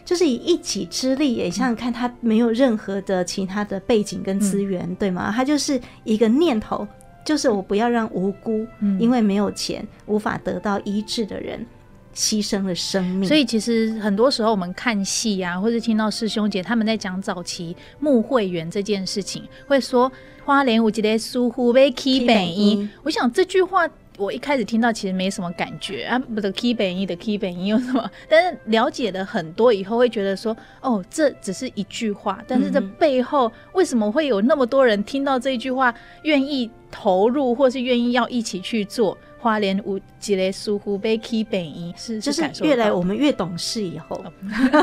[0.02, 5.30] 就是以一己之力，也想想看，他没有任何的其他的背景跟资源，嗯、对吗？
[5.30, 6.88] 他就是一个念头。
[7.30, 8.66] 就是我不要让无辜，
[8.98, 11.64] 因为没有钱无法得到医治的人
[12.12, 13.28] 牺牲了生命。
[13.28, 20.10] 所以其实很多时候我们看戏啊，或者听到师兄姐他们在讲早期募会员这件事情，会说
[20.44, 22.88] 花莲有一个师傅要起病医。
[23.04, 23.88] 我想这句话。
[24.20, 28.10] 我一开始听到其实没什么感觉啊，不的 key 本意的 key 本意有什么？
[28.28, 35.94] 但是了解了很多以后，会觉得说，哦，这只是一句话，但是这背后为什么会有那么多人听到这一句话，
[36.24, 39.16] 愿意投入，或是愿意要一起去做？
[39.38, 44.22] 花莲有一个师傅被 key 本意是，就是越来我们越懂事以后，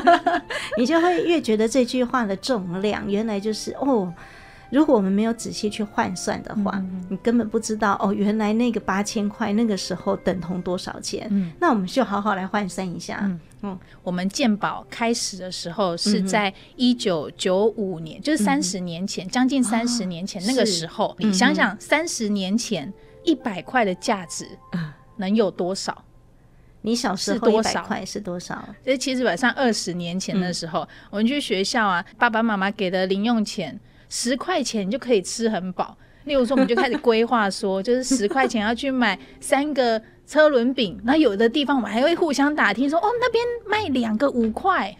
[0.79, 4.11] 你就会越觉得这句话的重量，原来就是哦。
[4.69, 11.27] 如果我们没有仔细去换算的话，嗯、你根本不知道哦，原来那个八千块那个时候等同多少钱？
[11.31, 13.19] 嗯，那我们就好好来换算一下。
[13.23, 22.91] 嗯，嗯我们健保开始的时候是在一九九五年，嗯、就是三十年前，将、嗯、近三十年前那个时候，哦、你想想，三十年前
[23.23, 24.45] 一百块的价值
[25.15, 26.03] 能有多少？
[26.81, 28.67] 你小时候一百块是多少？
[28.83, 33.79] 这其实晚上二十年前的时候，嗯、我们去学校啊，爸爸妈妈给的零用钱。
[34.09, 35.97] 十块钱你就可以吃很饱。
[36.25, 40.99] 例如说，我们就开始规划说，就是十块钱要去买三个车轮饼。
[41.05, 44.93] 那有的地方我们还会互相打听说，哦，那边卖两个五块。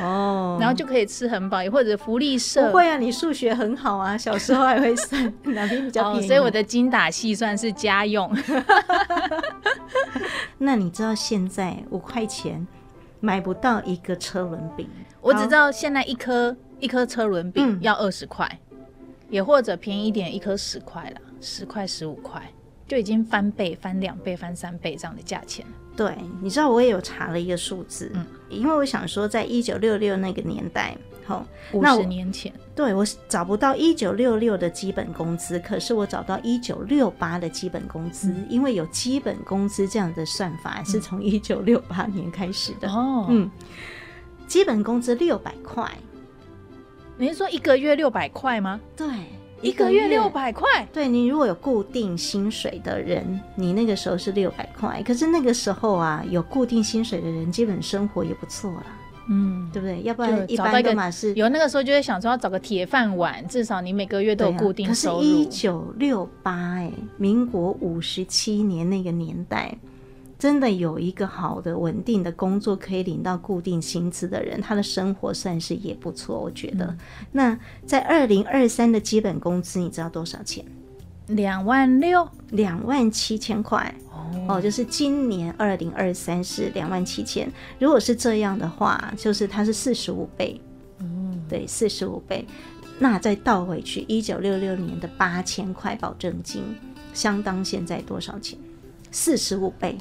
[0.00, 1.62] 哦，然后就可以吃很饱。
[1.62, 6.24] 也或者福利社不会啊，你数学很好啊，小时候还会算哪边比较便宜。
[6.24, 8.34] 哦，所以我的精打细算是家用。
[10.56, 12.66] 那你知道现在五块钱
[13.20, 14.88] 买不到一个车轮饼？
[15.20, 16.56] 我只知道现在一颗。
[16.80, 18.78] 一颗车轮饼要二十块，嗯、
[19.30, 22.42] 也或者便宜一点，一颗十块了，十块十五块
[22.86, 25.64] 就已经翻倍、翻两倍、翻三倍这样的价钱。
[25.96, 42.88] 对，你知道我也有查了一个数字，嗯，因为我想说，在一九六六那个年代，吼五十年前，对我找不到一九六六的基本工资，可是我找到一九六八的基本工资，嗯、因为有基本工资这样的算法是从一九六八年开始的。
[42.88, 43.50] 哦，嗯，
[44.46, 45.90] 基本工资六百块。
[47.20, 48.80] 你是说一个月六百块吗？
[48.96, 49.06] 对，
[49.60, 50.86] 一个月六百块。
[50.92, 55.02] 对，你如果有固定薪水的人，你那个时候是六百块。
[55.04, 58.86] 可是那个时候啊，有固定薪水的人，基本生活也不错了。
[59.28, 60.00] 嗯，对不对？
[60.02, 65.16] 要不然一般的嘛是有那个时候就会想说要找个铁饭碗，至少你每个月都有固定收入。
[65.16, 69.76] 啊、可是，一九六八，哎，民国五十七年那个年代。
[70.38, 76.86] 真的有一个好的稳定的工作可以领到固定薪资的人，他的生活算是也不错，我觉得。
[76.86, 76.98] 嗯、
[77.32, 80.64] 那在二零二三的基本工资，你知道多少钱？
[81.26, 83.92] 两万六，两万七千块。
[84.12, 87.50] 哦，哦，就是今年二零二三是两万七千。
[87.80, 90.60] 如果是这样的话，就是它是四十五倍。
[91.00, 92.46] 嗯，对，四十五倍。
[93.00, 96.62] 那再倒回去，一九六六年的八千块保证金，
[97.12, 98.56] 相当现在多少钱？
[99.10, 99.98] 四十五倍。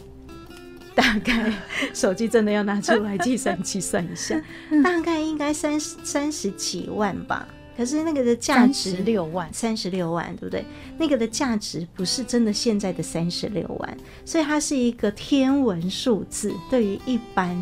[0.97, 1.53] 大概
[1.93, 4.35] 手机真的要拿出来计算计算一下，
[4.83, 7.47] 大概应该三十三十几万吧。
[7.77, 10.65] 可是那个的价值六万，三十六万，对不对？
[10.97, 16.51] 那个的价值不是真的现在的三十六万，所以它是一个天文数字。
[16.71, 17.55] 对于一般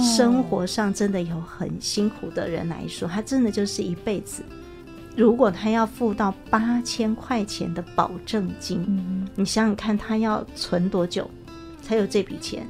[0.00, 4.44] 生活上真的有很辛苦的人来说，他真的就是一辈子。
[5.16, 11.28] 如果他要付到八千块钱的保证金，你想想看，他要存多久？
[11.86, 12.66] 才有这笔钱，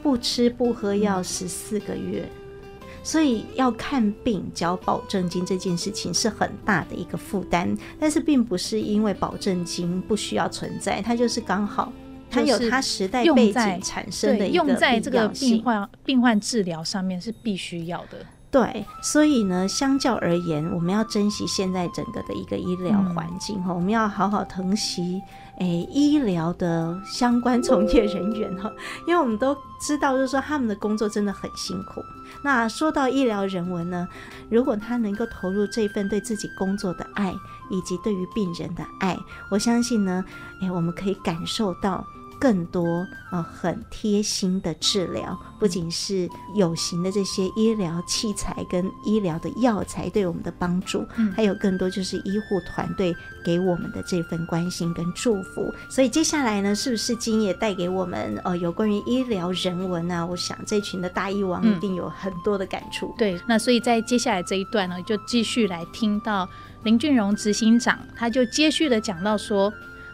[0.00, 7.76] 不吃不喝要十四个月，嗯、所以要看病交保证金这件事情是很大的一个负担。
[7.98, 11.92] 但是并不是因为保证金不需要存在，它就是刚好
[12.30, 18.24] 它有它时代背景产生的一个用在这个病患病患治疗上面是必须要的。
[18.52, 25.22] 对，所以呢，相较而言，我们要珍惜现在整个的一个医疗环境哈，嗯、我们要好好疼惜
[25.60, 28.70] 诶医疗的相关从业人员哈，
[29.06, 32.02] 因为我们都知道，就是说他们的工作真的很辛苦。
[32.42, 34.08] 那说到医疗人文呢，
[34.50, 37.34] 如果他能够投入这份对自己工作的爱，
[37.70, 39.16] 以及对于病人的爱，
[39.50, 40.24] 我相信呢，
[40.62, 42.06] 诶，我们可以感受到。
[42.40, 53.14] 更多呃很贴心的治疗，不仅是有形的这些医疗器材跟医疗的药材对我们的帮助，嗯，还有更多就是医护团队
[53.44, 55.70] 给我们的这份关心跟祝福。
[55.90, 60.26] 所以接下来呢，是不是今夜带给我们呃有关于医疗人文呢？
[60.26, 63.08] 我想这群的大医王一定有很多的感触。
[63.08, 63.14] 嗯。
[63.18, 66.48] 对，那所以在接下来这一段呢，就继续来听到
[66.84, 69.70] 林俊荣执行长，他就接续的讲到说。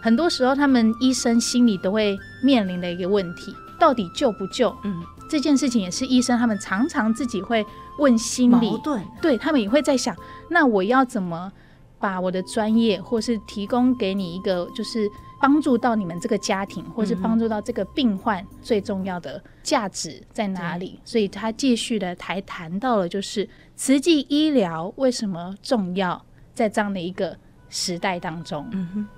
[0.07, 4.73] 很多时候，他们医生心里都会面临的一个问题：到底救不救？
[4.85, 7.67] 嗯，这件事情也是医生他们常常自己会
[7.99, 9.03] 问心里，矛盾。
[9.21, 10.15] 对，他们也会在想：
[10.49, 11.51] 那我要怎么
[11.99, 21.01] 把我的专业，或是提供给你一个，就是帮助到你们这个家庭，或是帮助到这个病患最重要的价值在哪里？
[21.05, 27.37] 所以他继续的还谈到了，就是慈济医疗为什么重要，在这样的一个
[27.69, 28.65] 时代当中。
[28.71, 29.09] 嗯哼，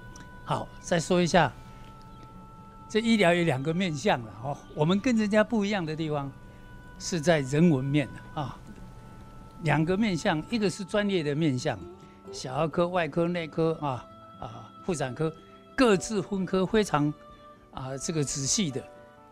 [0.49, 1.53] 好，再说一下，
[2.89, 6.33] 这医疗有两个面向了哦，我们跟人家不一样的地方
[6.99, 8.59] 是在人文面啊。
[9.65, 11.79] 两个面向，一个是专业的面向，
[12.33, 14.07] 小儿科、外科、内科啊
[14.41, 15.31] 啊，妇产科
[15.77, 17.13] 各自分科非常
[17.73, 18.83] 啊这个仔细的，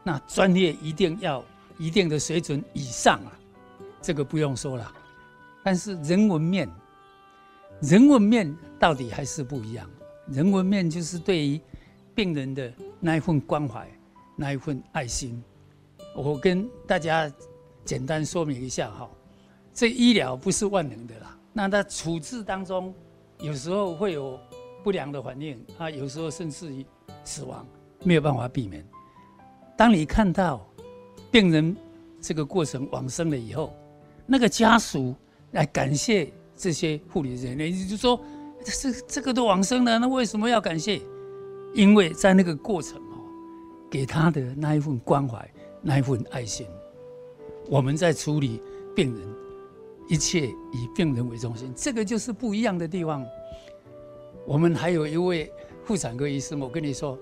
[0.02, 1.42] 那专业一定要
[1.78, 3.32] 一定的水准以上啊，
[4.02, 4.92] 这个不用说了。
[5.64, 6.68] 但是人文面，
[7.80, 9.88] 人文面到底还是不一样。
[10.28, 11.60] 人文面就是对于
[12.14, 13.88] 病人的那一份关怀，
[14.36, 15.42] 那一份爱心。
[16.14, 17.30] 我跟大家
[17.84, 19.08] 简单说明一下哈。
[19.72, 22.94] 这医疗不是万能的啦，那他处置当中，
[23.40, 24.40] 有时候会有
[24.82, 26.84] 不良的反应啊，有时候甚至于
[27.22, 27.66] 死亡，
[28.02, 28.82] 没有办法避免。
[29.76, 30.66] 当你看到
[31.30, 31.76] 病人
[32.20, 33.76] 这个过程往生了以后，
[34.24, 35.14] 那个家属
[35.52, 38.18] 来感谢这些护理人员，也就是说，
[38.72, 41.00] 这这个都往生了，那为什么要感谢？
[41.74, 43.20] 因为在那个过程哦，
[43.90, 45.48] 给他的那一份关怀，
[45.82, 46.66] 那一份爱心，
[47.68, 48.60] 我们在处理
[48.94, 49.26] 病人。
[50.08, 53.26] 一切以病人为中心，这个就是不一样的地方。
[54.46, 55.52] 我们还有一位
[55.82, 57.18] 妇产科医师，我跟你说，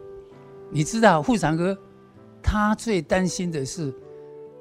[0.68, 1.74] 你知道妇产科
[2.42, 3.90] 他最担心的是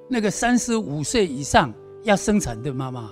[0.07, 1.73] 那个三十五岁以上
[2.03, 3.11] 要生产的妈妈。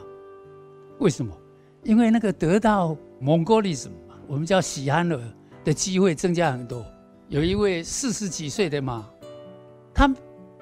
[1.00, 1.38] 为什么？
[1.84, 3.88] 因为那个得到蒙古利什
[4.26, 5.22] 我们叫喜憨儿
[5.64, 6.84] 的机会增加很多。
[7.28, 9.08] 有一位四十几岁的妈，
[9.94, 10.12] 她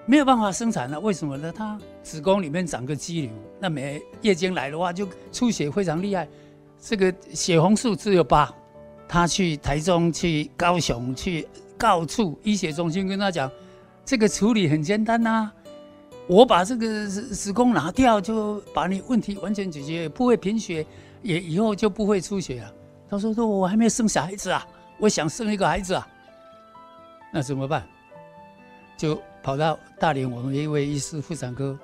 [0.05, 1.53] 没有办法生产了，为什么呢？
[1.55, 3.31] 她子宫里面长个肌瘤，
[3.61, 6.27] 那每月经来的话就出血非常厉害，
[6.81, 8.53] 这个血红素只有八。
[9.07, 11.47] 他去台中、去高雄、去
[11.77, 13.49] 高处医学中心跟他讲，
[14.03, 15.49] 这个处理很简单呐、
[16.27, 20.85] 我把这个子宫拿掉，就把你问题完全解决，不会贫血，
[21.21, 22.73] 也以后就不会出血了。
[23.09, 24.65] 他说：说我还没有生小孩子啊，
[24.99, 26.07] 我想生一个孩子啊，
[27.33, 27.87] 那怎么办？
[28.97, 31.77] 就跑到大连，我们一位医师妇产科。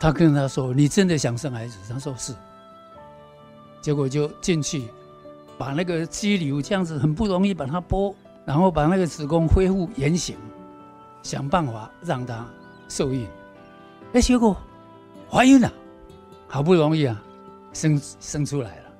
[0.00, 2.34] 他跟他说：“你真的想生孩子？”他说：“是。”
[3.80, 4.88] 结果就进去，
[5.56, 8.12] 把那个肌瘤这样子很不容易把它剥，
[8.44, 10.36] 然后把那个子宫恢复原形，
[11.22, 12.44] 想办法让它
[12.88, 13.26] 受孕。
[14.12, 14.56] 哎，结果
[15.30, 15.72] 怀孕了，
[16.48, 17.22] 好不容易啊，
[17.72, 18.94] 生生出来了。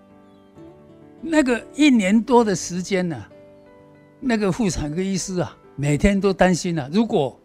[1.20, 3.16] 那个一年多的时间呢、
[4.20, 7.38] 那个妇产科医师啊，每天都担心啊，如果。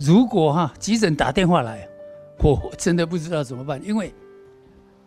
[0.00, 1.88] 如果哈急诊打电话来，
[2.38, 4.14] 我真的不知道怎么办，因为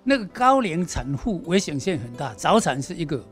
[0.03, 3.25] 那个高龄产妇危险性很大，早产是一个，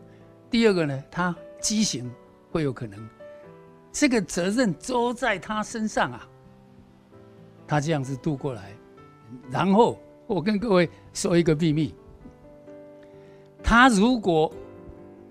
[0.49, 2.09] 第二个呢，她畸形
[2.49, 2.97] 会有可能，
[3.91, 6.25] 这个责任都在她身上啊。
[7.67, 8.71] 她这样子度过来，
[9.51, 9.99] 然后
[10.29, 11.93] 我跟各位说一个秘密，
[13.63, 14.53] 他如果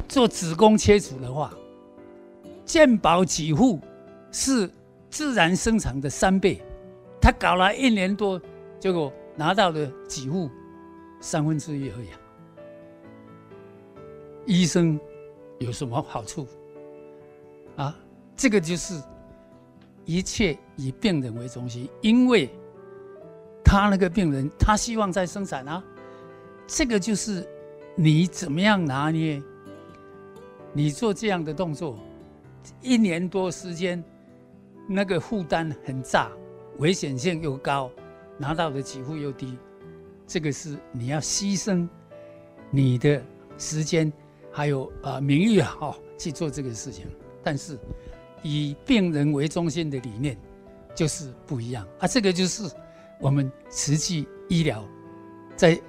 [0.09, 1.55] 做子宫切除的话，
[2.65, 3.81] 健保给付
[4.33, 4.71] 是。
[5.11, 6.61] 自然生产的三倍，
[7.19, 8.39] 他搞了一年多，
[8.79, 10.51] 结果拿到的给付
[11.19, 12.09] 三分之一而已。
[14.45, 15.01] 医生
[15.61, 16.47] 有什么好处？
[17.77, 17.97] 啊，
[18.37, 19.03] 这个就是
[20.05, 22.51] 一切以病人为中心，因为
[23.71, 25.85] 他那个病人他希望再生产啊，
[26.67, 27.47] 这个就是
[27.95, 29.43] 你怎么样拿捏，
[30.73, 31.99] 你做这样的动作，
[32.81, 34.03] 一年多时间。
[34.91, 36.33] 那个负担很大，
[36.79, 37.91] 危险性又高，
[38.39, 39.59] 拿到的给付又低，
[40.27, 41.87] 这个是你要牺牲
[42.71, 43.23] 你的
[43.59, 44.11] 时间，
[44.51, 47.05] 还有啊、名誉啊，去做这个事情。
[47.45, 47.79] 但是
[48.43, 50.39] 以病人为中心的理念
[50.95, 52.63] 就是不一样啊，这个就是
[53.21, 54.85] 我们慈济医疗
[55.57, 55.81] 在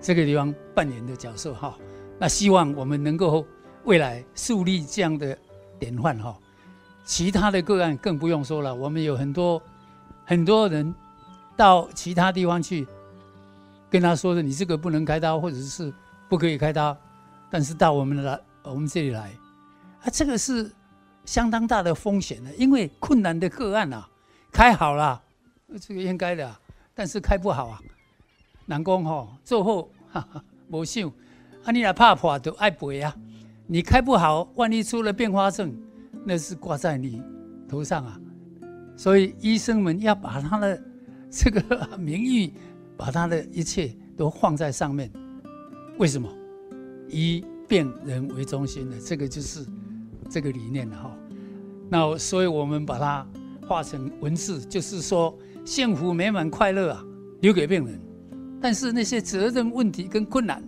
[0.00, 1.76] 这个地方扮演的角色哈。
[2.18, 3.46] 那希望我们能够
[3.84, 5.36] 未来树立这样的
[5.78, 6.38] 典范哈。
[7.04, 9.60] 其他的个案更不用说了，我们有很多
[10.24, 10.94] 很多人
[11.56, 12.86] 到其他地方去
[13.90, 15.92] 跟他说的，你这个不能开刀，或者是
[16.28, 16.96] 不可以开刀，
[17.50, 19.32] 但是到我们来我们这里来，
[20.02, 20.70] 啊，这个是
[21.24, 24.08] 相当大的风险的，因为困难的个案啊，
[24.52, 25.20] 开好了，
[25.80, 26.54] 这个应该的，
[27.00, 27.80] 但是开不好啊，
[28.66, 31.10] 人讲吼，做后哈哈无想，
[31.64, 33.16] 啊，你来怕破都爱赔啊，
[33.66, 35.74] 你开不好，万一出了并发症。
[36.26, 37.22] 那是挂在你
[37.66, 38.20] 头上啊，
[38.98, 40.78] 所以医生们要把他的
[41.30, 42.52] 这个名誉，
[42.98, 45.10] 把他的一切都放在上面。
[45.96, 46.28] 为什么？
[47.08, 49.66] 以病人为中心的，这个就是
[50.28, 51.16] 这个理念了哈。
[51.88, 53.26] 那所以我们把它
[53.66, 55.34] 化成文字，就是说
[55.64, 57.04] 幸福美满快乐啊，
[57.40, 58.00] 留给病人，
[58.60, 60.62] 但是那些责任问题跟困难，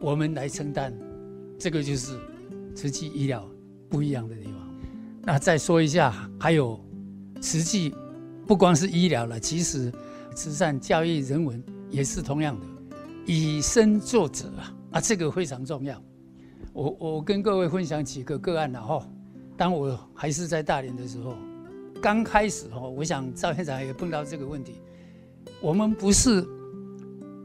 [0.00, 0.92] 我们来承担，
[1.58, 2.18] 这个就是
[2.74, 3.46] 慈济医疗
[3.88, 4.54] 不一样的地方。
[5.22, 6.80] 那再说一下，还有
[7.40, 7.94] 慈济
[8.46, 9.92] 不光是医疗了，其实
[10.34, 12.66] 慈善、教育、人文也是同样的，
[13.26, 16.02] 以身作则啊，啊，这个非常重要。
[16.72, 19.06] 我我跟各位分享几个个案了哈。
[19.54, 21.36] 当我还是在大连的时候，
[22.02, 24.74] 刚开始哦，我想赵院长也碰到这个问题。
[25.60, 26.44] 我们不是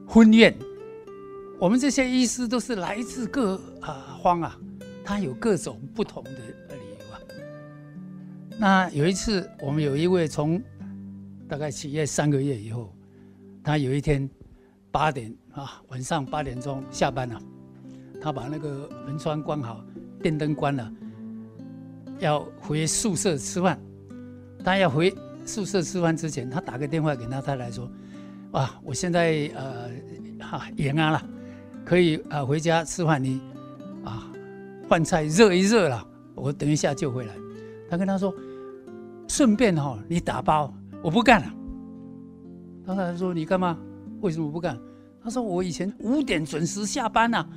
[0.08, 0.58] 婚宴，
[1.60, 4.60] 我们这些医师都是来自各啊方啊，
[5.05, 7.22] 他有各种不同的理由啊。
[8.58, 10.60] 那有一次，我们有一位从
[11.47, 12.91] 大概企业三个月以后，
[13.64, 14.28] 他有一天
[14.91, 17.39] 八点啊，晚上八点钟下班了，
[18.20, 19.86] 他把那个门窗关好，
[20.20, 20.91] 电灯关了，
[22.18, 23.80] 要回宿舍吃饭。
[24.68, 25.15] 他要回
[25.45, 27.89] 宿舍吃饭之前，他打个电话给他太太说。
[28.51, 28.70] 哇！
[28.84, 29.89] 我现在呃
[30.41, 31.24] 哈延安了，
[31.86, 33.24] 可以啊、呃、回家吃饭。
[33.24, 33.39] 你
[34.03, 34.30] 啊
[34.89, 36.05] 饭菜热一热了，
[36.36, 37.34] 我等一下就回来。
[37.89, 38.36] 他跟他说，
[39.30, 41.53] 顺便哈、哦、你打包，我不干了。
[42.86, 43.78] 他太太说，你干嘛？
[44.20, 44.78] 为什么不干？
[45.24, 47.47] 他说我以前五点准时下班呐、啊，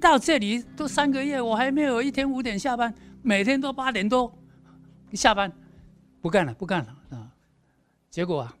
[0.00, 4.32] 到这里都三个月，我还没有一天五点下班，每天都八点多
[5.12, 5.52] 下班，
[6.20, 7.30] 不干了，不干了啊！
[8.10, 8.54] 结果啊。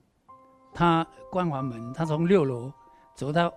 [0.78, 2.70] 他关完门，他从六楼
[3.14, 3.50] 走到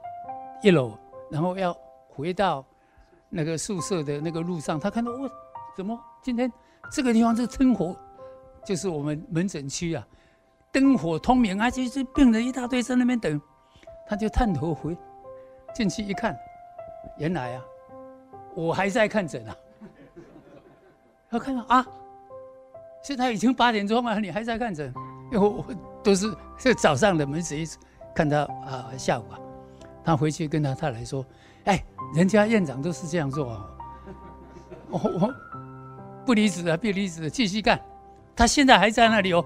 [0.63, 0.97] 一楼，
[1.29, 1.75] 然后要
[2.07, 2.65] 回到
[3.27, 5.29] 那个宿舍的那个路上，他看到我
[5.75, 6.49] 怎么今天
[6.89, 7.93] 这个地方是灯火，
[8.65, 10.07] 就是我们门诊区啊，
[10.71, 13.41] 灯火通明，而且是病人一大堆在那边等，
[14.07, 14.97] 他就探头回
[15.75, 16.33] 进去一看，
[17.17, 17.65] 原来啊，
[18.55, 19.53] 我还在看诊啊，
[21.29, 21.85] 他看到啊，
[23.03, 24.93] 现在已经八点钟了，你还在看诊，
[25.31, 25.65] 因为我。
[26.01, 27.59] 都是是早上的门诊，
[28.15, 29.37] 看到啊下午啊，
[30.01, 31.25] 他回去跟他太太说
[31.65, 31.83] ：“哎，
[32.15, 33.67] 人家院长都是这样做啊，
[34.89, 35.33] 我我
[36.25, 37.77] 不离职啊，不离职，继续干。
[38.33, 39.45] 他现在还在那里哦。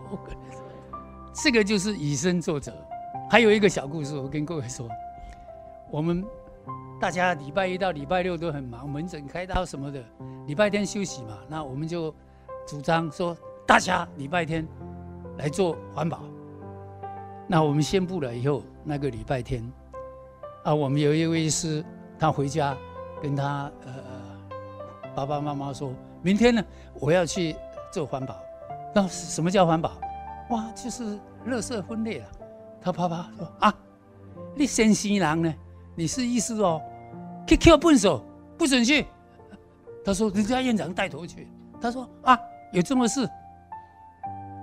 [1.34, 2.72] 这个就是以身作则。
[3.32, 4.88] 还有一个小故事，我跟各位说，
[5.90, 6.24] 我们
[7.02, 10.04] 大家礼拜一到礼拜六都很忙，门诊开刀什么的，
[10.46, 12.14] 礼拜天休息嘛，那我们就
[12.66, 13.36] 主张说，
[13.66, 14.68] 大家礼拜天
[15.38, 16.22] 来做环保。”
[17.48, 19.64] 那我们宣布了以后，那个礼拜天，
[20.64, 21.84] 啊，我们有一位医师，
[22.18, 22.76] 他回家
[23.22, 23.94] 跟他呃
[25.14, 26.64] 爸爸妈妈说，明天呢，
[27.00, 27.56] 我要去
[27.92, 28.36] 做环保。
[28.96, 29.92] 那什么叫环保？
[30.50, 32.26] 哇，就是垃圾分类了。
[32.82, 33.74] 他爸爸说啊，
[34.56, 35.54] 你先生人呢？
[35.96, 36.82] 你是医师哦，
[37.46, 38.24] 去扣分手，
[38.58, 39.06] 不准去。
[40.04, 41.48] 他说人家院长带头去。
[41.80, 42.40] 他说啊，
[42.74, 43.30] 有这么事，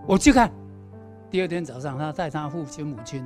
[0.04, 0.50] 我去看。
[1.30, 3.24] 第二天早上，他带他父亲母亲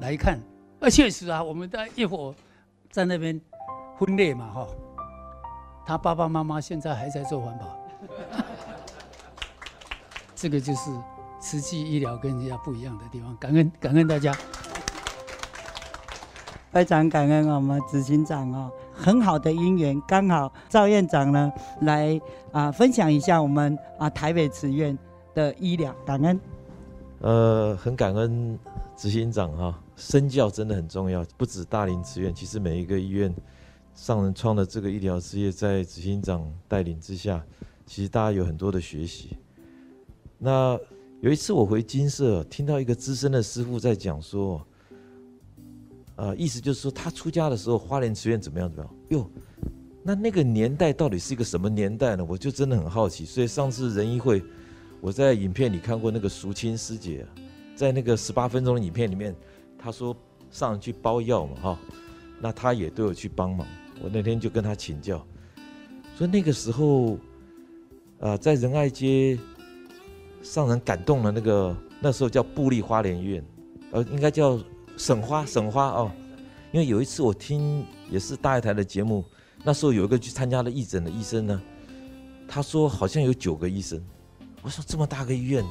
[0.00, 0.40] 来看，
[0.80, 2.34] 啊，确实啊，我们在一伙
[2.90, 3.40] 在那边
[3.96, 4.66] 分类嘛，哈。
[5.86, 7.78] 他爸爸妈妈现在还在做环保，
[10.34, 10.90] 这个就是
[11.38, 13.36] 慈济医疗跟人家不一样的地方。
[13.36, 14.36] 感恩感恩大家，
[16.72, 22.18] 非常感恩我们执行长哦，很好的因缘，刚好赵院长呢来
[22.50, 24.96] 啊分享一下我们啊台北慈院
[25.34, 26.40] 的医疗，感恩。
[27.20, 28.58] 呃，很感恩
[28.96, 33.34] 执行长哈，身教真的很重要，不止大林慈院，其实每一个医院
[33.94, 37.44] 上人创的这个医疗事业，在执行长带领之下，
[37.86, 39.36] 其实大家有很多的学习。
[40.38, 40.78] 那
[41.20, 44.60] 有一次我回金舍，听到一个资深的师父在讲说，
[46.16, 48.94] 呃，意思就是说他出家的时候，花莲慈院怎么样怎么样？
[49.10, 49.30] 哟，
[50.02, 52.26] 那那个年代到底是一个什么年代呢？
[52.28, 53.24] 我就真的很好奇。
[53.24, 54.42] 所以上次仁医会。
[55.02, 57.24] 我在影片里看过那个淑清师姐，
[57.76, 59.36] 在那个十八分钟的影片里面，
[59.78, 60.16] 她说
[60.50, 61.78] 上去包药嘛，哈，
[62.40, 63.64] 那她也都有去帮忙。
[64.02, 65.24] 我那天就跟她请教，
[66.16, 67.18] 说那个时候，
[68.18, 69.38] 啊，在仁爱街
[70.42, 73.44] 上人感动了那个那时候叫布立花莲院，
[73.92, 74.58] 呃，应该叫
[74.96, 76.10] 省花省花哦，
[76.72, 79.24] 因为有一次我听也是大爱台的节目，
[79.62, 81.62] 那时候有一个去参加了义诊的医生呢，
[82.48, 84.02] 他说好像有九个医生。
[84.62, 85.64] 我说这么大个医院，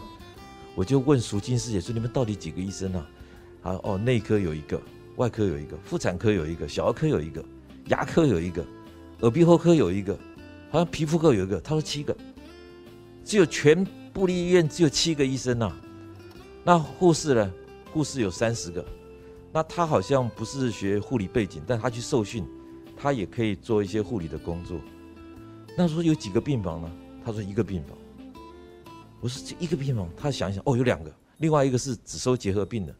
[0.75, 3.09] 我就问淑金师姐说：“你们到底几个医生啊？”
[3.63, 4.81] 啊哦，内科有一个，
[5.17, 7.43] 外科有一个，妇产科有一个，小儿科有一个，
[7.87, 8.65] 牙科有一个，
[9.21, 10.17] 耳鼻喉科有一个，
[10.69, 11.59] 好像皮肤科有一个。
[11.59, 12.15] 他说七个，
[13.25, 15.73] 只有全部立医院只有七个医生呐、
[16.63, 17.51] 那护士呢？
[17.91, 18.85] 护士有三十个。
[19.55, 22.45] 那他好像不是学护理背景，但他去受训，
[22.97, 24.77] 他也可以做一些护理的工作。
[25.77, 26.91] 那说有几个病房呢？
[27.23, 27.97] 他说一个病房。
[29.21, 32.93] 我说这一个病房，他想一想，哦，有两个，另外一个是只收结核病的，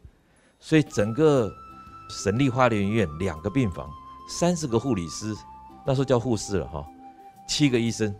[0.58, 1.52] 所以整个
[2.10, 3.90] 省立花莲医院两个病房，
[4.30, 5.36] 三十个护理师，
[5.86, 6.86] 那时候叫护士了哈，
[7.50, 8.16] 七个医生，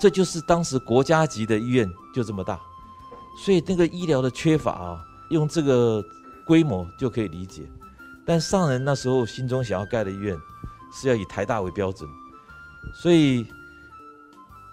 [0.00, 2.58] 这就是当时国家级的医院就这么大，
[3.44, 6.02] 所以那个医疗的缺乏啊，用这个
[6.48, 7.62] 规模就可以理解。
[8.26, 10.36] 但上人那时候心中想要盖的医院
[10.92, 12.10] 是要以台大为标准，
[12.92, 13.46] 所以。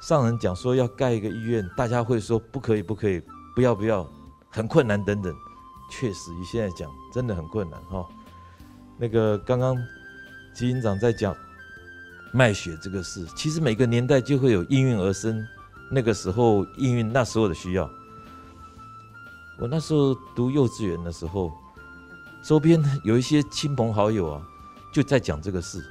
[0.02, 3.20] 上人讲说要盖一个医院，大家会说不可以，不可以，
[3.56, 4.08] 不要，不要，
[4.52, 5.34] 很困难等等。
[5.90, 8.06] 确实，以现在讲，真的很困难哈。
[9.00, 9.76] 那个刚刚
[10.54, 11.36] 执行长在讲
[12.32, 15.44] 卖血这个事，其实每个年代就会有应运而生，
[15.90, 17.90] 那个时候应运那时候的需要。
[19.58, 21.52] 我那时候读幼稚园的时候，
[22.46, 24.48] 周边有一些亲朋好友啊，
[24.94, 25.84] 就在讲这个事。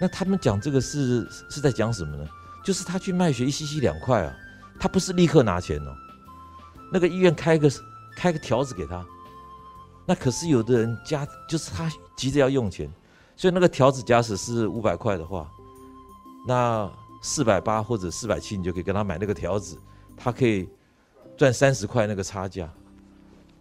[0.00, 2.26] 那他们讲这个事是在讲什么呢？
[2.64, 4.34] 就是他去卖血，一 cc 两块啊，
[4.80, 5.94] 他不是立刻拿钱哦。
[6.90, 7.70] 那个医院开个
[8.16, 9.04] 开个条子给他，
[10.06, 12.90] 那可是有的人家就是他急着要用钱，
[13.36, 15.46] 所以那个条子假使是五百块的话，
[16.48, 16.90] 那
[17.20, 19.76] 四百八或者四百七你就可以跟他买那个条子，
[20.16, 20.66] 他可以
[21.36, 22.66] 赚三十块那个差价。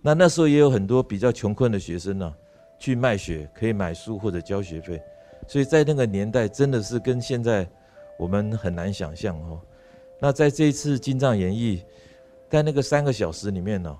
[0.04, 2.32] 那那时候也有很多比较穷困的学生呢、
[2.78, 5.02] 去卖血可以买书或者交学费，
[5.48, 7.68] 所以在那个年代真的是跟现在。
[8.16, 9.60] 我们很难想象哦，
[10.20, 11.84] 那在这一次精藏演义，
[12.48, 13.98] 在那个三个小时里面呢，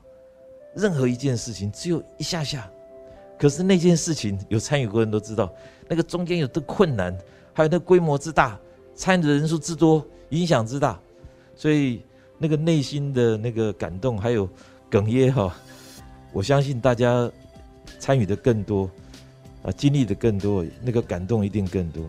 [0.76, 2.72] 任何一件事情只有一下下，
[3.40, 5.52] 可是那件事情有参与过人都知道，
[5.90, 7.18] 那个中间有的困难，
[7.54, 8.58] 还有那规模之大，
[8.94, 11.02] 参与的人数之多，影响之大，
[11.56, 12.04] 所以
[12.38, 14.48] 那个内心的那个感动还有
[14.92, 15.54] 哽咽哈，
[16.34, 17.32] 我相信大家
[18.00, 18.90] 参与的更多，
[19.62, 22.04] 啊，经历的更多，那个感动一定更多。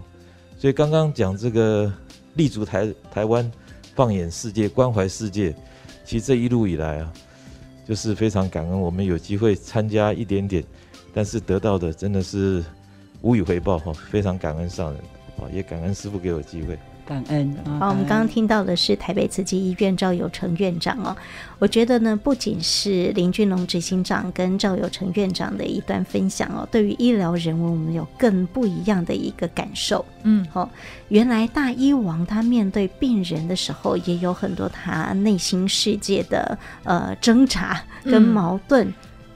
[0.59, 1.93] 所以刚刚讲这个
[2.35, 3.49] 立足台台湾，
[3.95, 5.55] 放眼世界，关怀世界，
[6.05, 7.13] 其实这一路以来啊，
[7.87, 10.65] 就是非常感恩我们有机会参加一点点，
[11.13, 12.65] 但是得到的真的是
[13.21, 15.03] 无以回报哈，非常感恩上人
[15.37, 16.79] 啊，也感恩师父给我机会。
[17.07, 17.57] 感恩。
[17.79, 21.17] 好，我们刚刚听到的是台北慈济医院赵有成院长哦。
[21.59, 30.05] 我觉得呢，不仅是林俊龙执行长跟赵有成院长的一段分享哦，对于医疗人文，我们有更不一样的一个感受。
[30.25, 30.69] 嗯，好，
[31.09, 38.89] 原来大医王他面对病人的时候，也有很多他内心世界的呃挣扎跟矛盾。
[38.89, 38.95] 嗯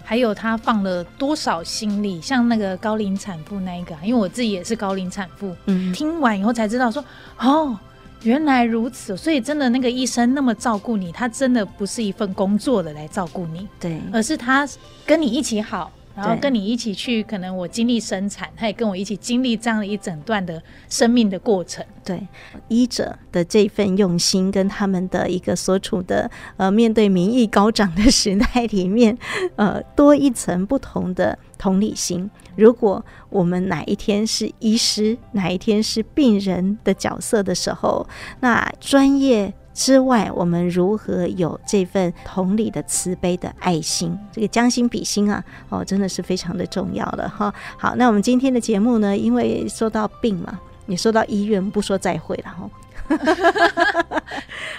[0.08, 7.04] 还有他放了多少心力，像那个高龄产妇那一个，因为我自己也是高龄产妇，嗯，听完以后才知道说，
[7.38, 7.78] 哦，
[8.22, 14.66] 原来如此，所以真的那个医生那么照顾你，他真的不是一份工作的来照顾你，对，而是他
[15.04, 15.92] 跟你一起好。
[16.18, 21.84] 然后跟你一起去，可能我经历生产，他也跟我一起经历这样的一整段的生命的过程。
[22.04, 22.26] 对，
[22.66, 29.16] 医者的这份用心，跟他们的一个所处的呃，面对民意高涨的时代里面，
[29.56, 32.28] 呃，多一层不同的同理心。
[32.56, 38.06] 如果我们哪一天是医师，哪一天是病人的角色的时候，
[38.40, 39.54] 那专业。
[39.78, 44.18] 之外，我们如何有这份同理的慈悲的爱心？
[44.32, 47.54] 这个将心比心啊，哦，真的是非常的重要了哈。
[47.78, 52.68] 好，那我们今天的节目呢，因为说到病嘛，你说到医院，不说再会了哈。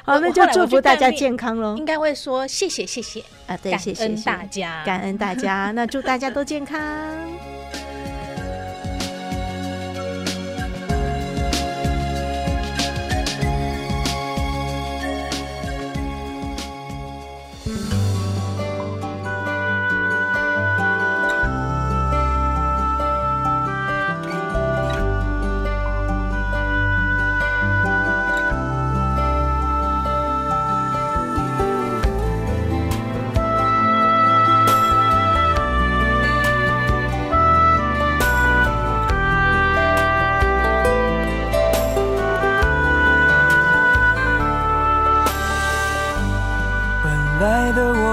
[0.04, 1.78] 好， 那就祝福大家健康喽。
[1.78, 5.72] 应该会说谢谢谢谢啊，对，谢谢大家，感恩大家。
[5.72, 6.78] 那祝大家都健康。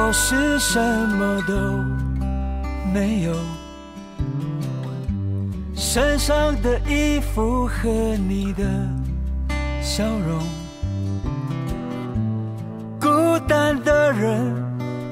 [0.06, 1.52] 我是什么都
[2.94, 3.34] 没有，
[5.74, 8.62] 身上的衣服和你的
[9.82, 10.38] 笑容，
[13.00, 13.08] 孤
[13.48, 14.54] 单的人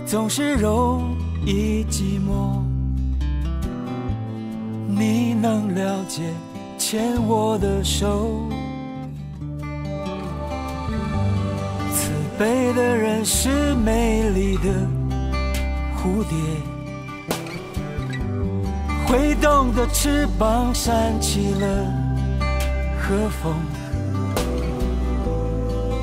[0.07, 2.62] 总是容易寂寞。
[4.86, 6.22] 你能了解，
[6.78, 8.49] 牵我的手，
[12.39, 14.70] 飞的人是美丽的。
[15.97, 16.37] 蝴蝶
[19.07, 21.66] 挥动的翅膀，扇起了
[23.01, 23.55] 和风，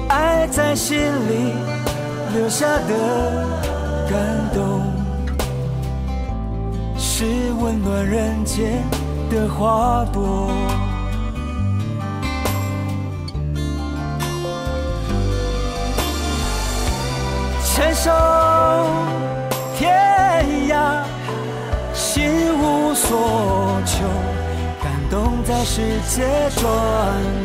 [0.09, 1.53] 爱在心里
[2.33, 3.47] 留下的
[4.09, 4.19] 感
[4.55, 4.81] 动，
[6.97, 7.25] 是
[7.61, 8.81] 温暖人间
[9.29, 10.51] 的花朵。
[17.81, 18.11] 牵手
[19.75, 19.89] 天
[20.69, 21.01] 涯，
[21.95, 22.29] 心
[22.59, 23.17] 无所
[23.87, 24.05] 求，
[24.83, 26.21] 感动在世界
[26.57, 26.63] 转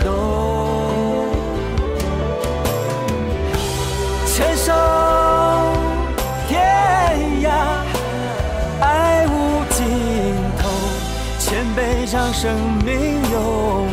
[0.04, 1.24] 动。
[4.26, 4.74] 牵手
[6.48, 6.60] 天
[7.40, 7.48] 涯，
[8.82, 9.86] 爱无尽
[10.58, 10.68] 头，
[11.38, 12.94] 谦卑让生命
[13.32, 13.85] 永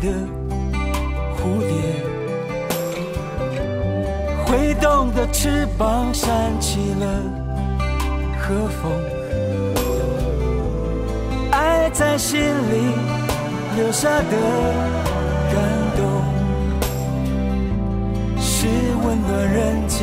[0.00, 0.08] 的
[1.36, 1.70] 蝴蝶，
[4.46, 7.06] 挥动的翅膀扇起了
[8.38, 8.90] 和风，
[11.50, 12.94] 爱在心里
[13.76, 14.36] 留下的
[15.52, 15.54] 感
[15.96, 16.00] 动，
[18.40, 18.66] 是
[19.04, 19.98] 温暖人间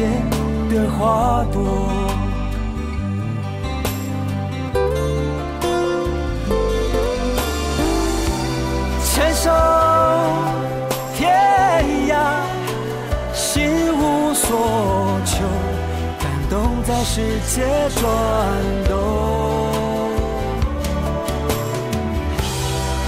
[0.70, 2.07] 的花朵。
[16.98, 17.62] 在世界
[18.02, 18.04] 转
[18.88, 18.96] 动，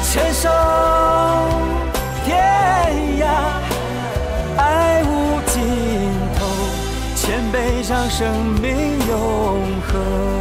[0.04, 0.48] 牵手
[2.24, 2.38] 天
[3.20, 3.26] 涯，
[4.58, 5.64] 爱无尽
[6.38, 6.46] 头，
[7.16, 10.39] 千杯让生命永恒。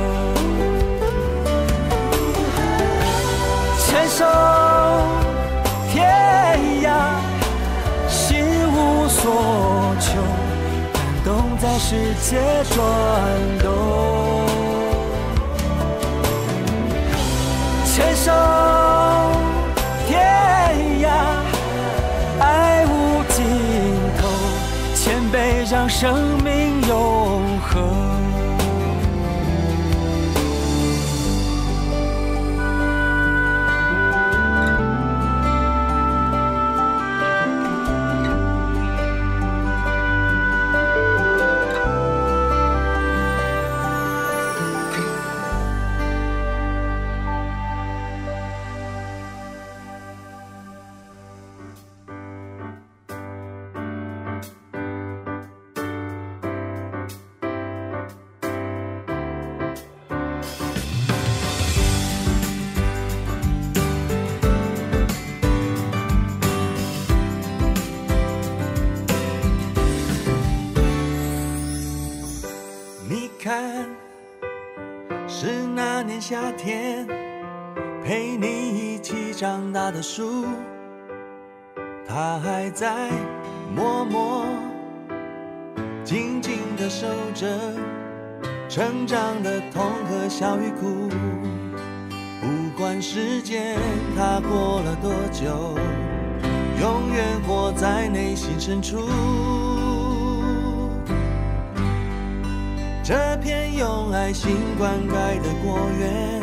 [11.81, 12.37] 世界
[12.75, 12.85] 转
[13.63, 14.45] 动，
[17.87, 18.33] 牵手
[20.07, 20.21] 天
[21.01, 21.09] 涯，
[22.41, 23.45] 爱无尽
[24.21, 24.29] 头，
[24.95, 27.18] 谦卑让生命有
[76.59, 77.07] 天
[78.05, 78.47] 陪你
[78.97, 80.45] 一起长大的树，
[82.05, 83.09] 它还在
[83.73, 84.45] 默默
[86.03, 87.47] 静静地守着
[88.69, 91.09] 成长的痛和笑与哭。
[92.41, 93.79] 不管时间
[94.17, 95.79] 它过了多久，
[96.81, 99.09] 永远活在内心深处。
[103.05, 106.43] 这片用爱心灌溉的果园，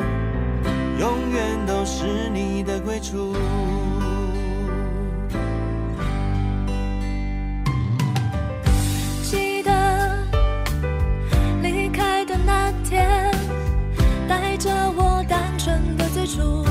[0.99, 3.35] 永远都是你的归处。
[9.21, 10.17] 记得
[11.61, 13.31] 离开的那天，
[14.27, 16.63] 带着我单纯的最初，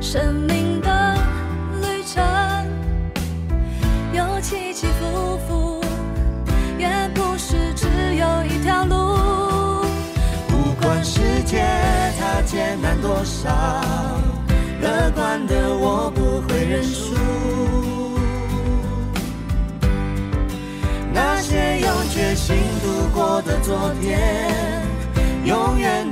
[0.00, 0.67] 生命
[13.40, 13.54] 上，
[14.80, 17.14] 乐观的我不会认输。
[21.12, 24.82] 那些用决心度过的昨天，
[25.44, 26.07] 永远。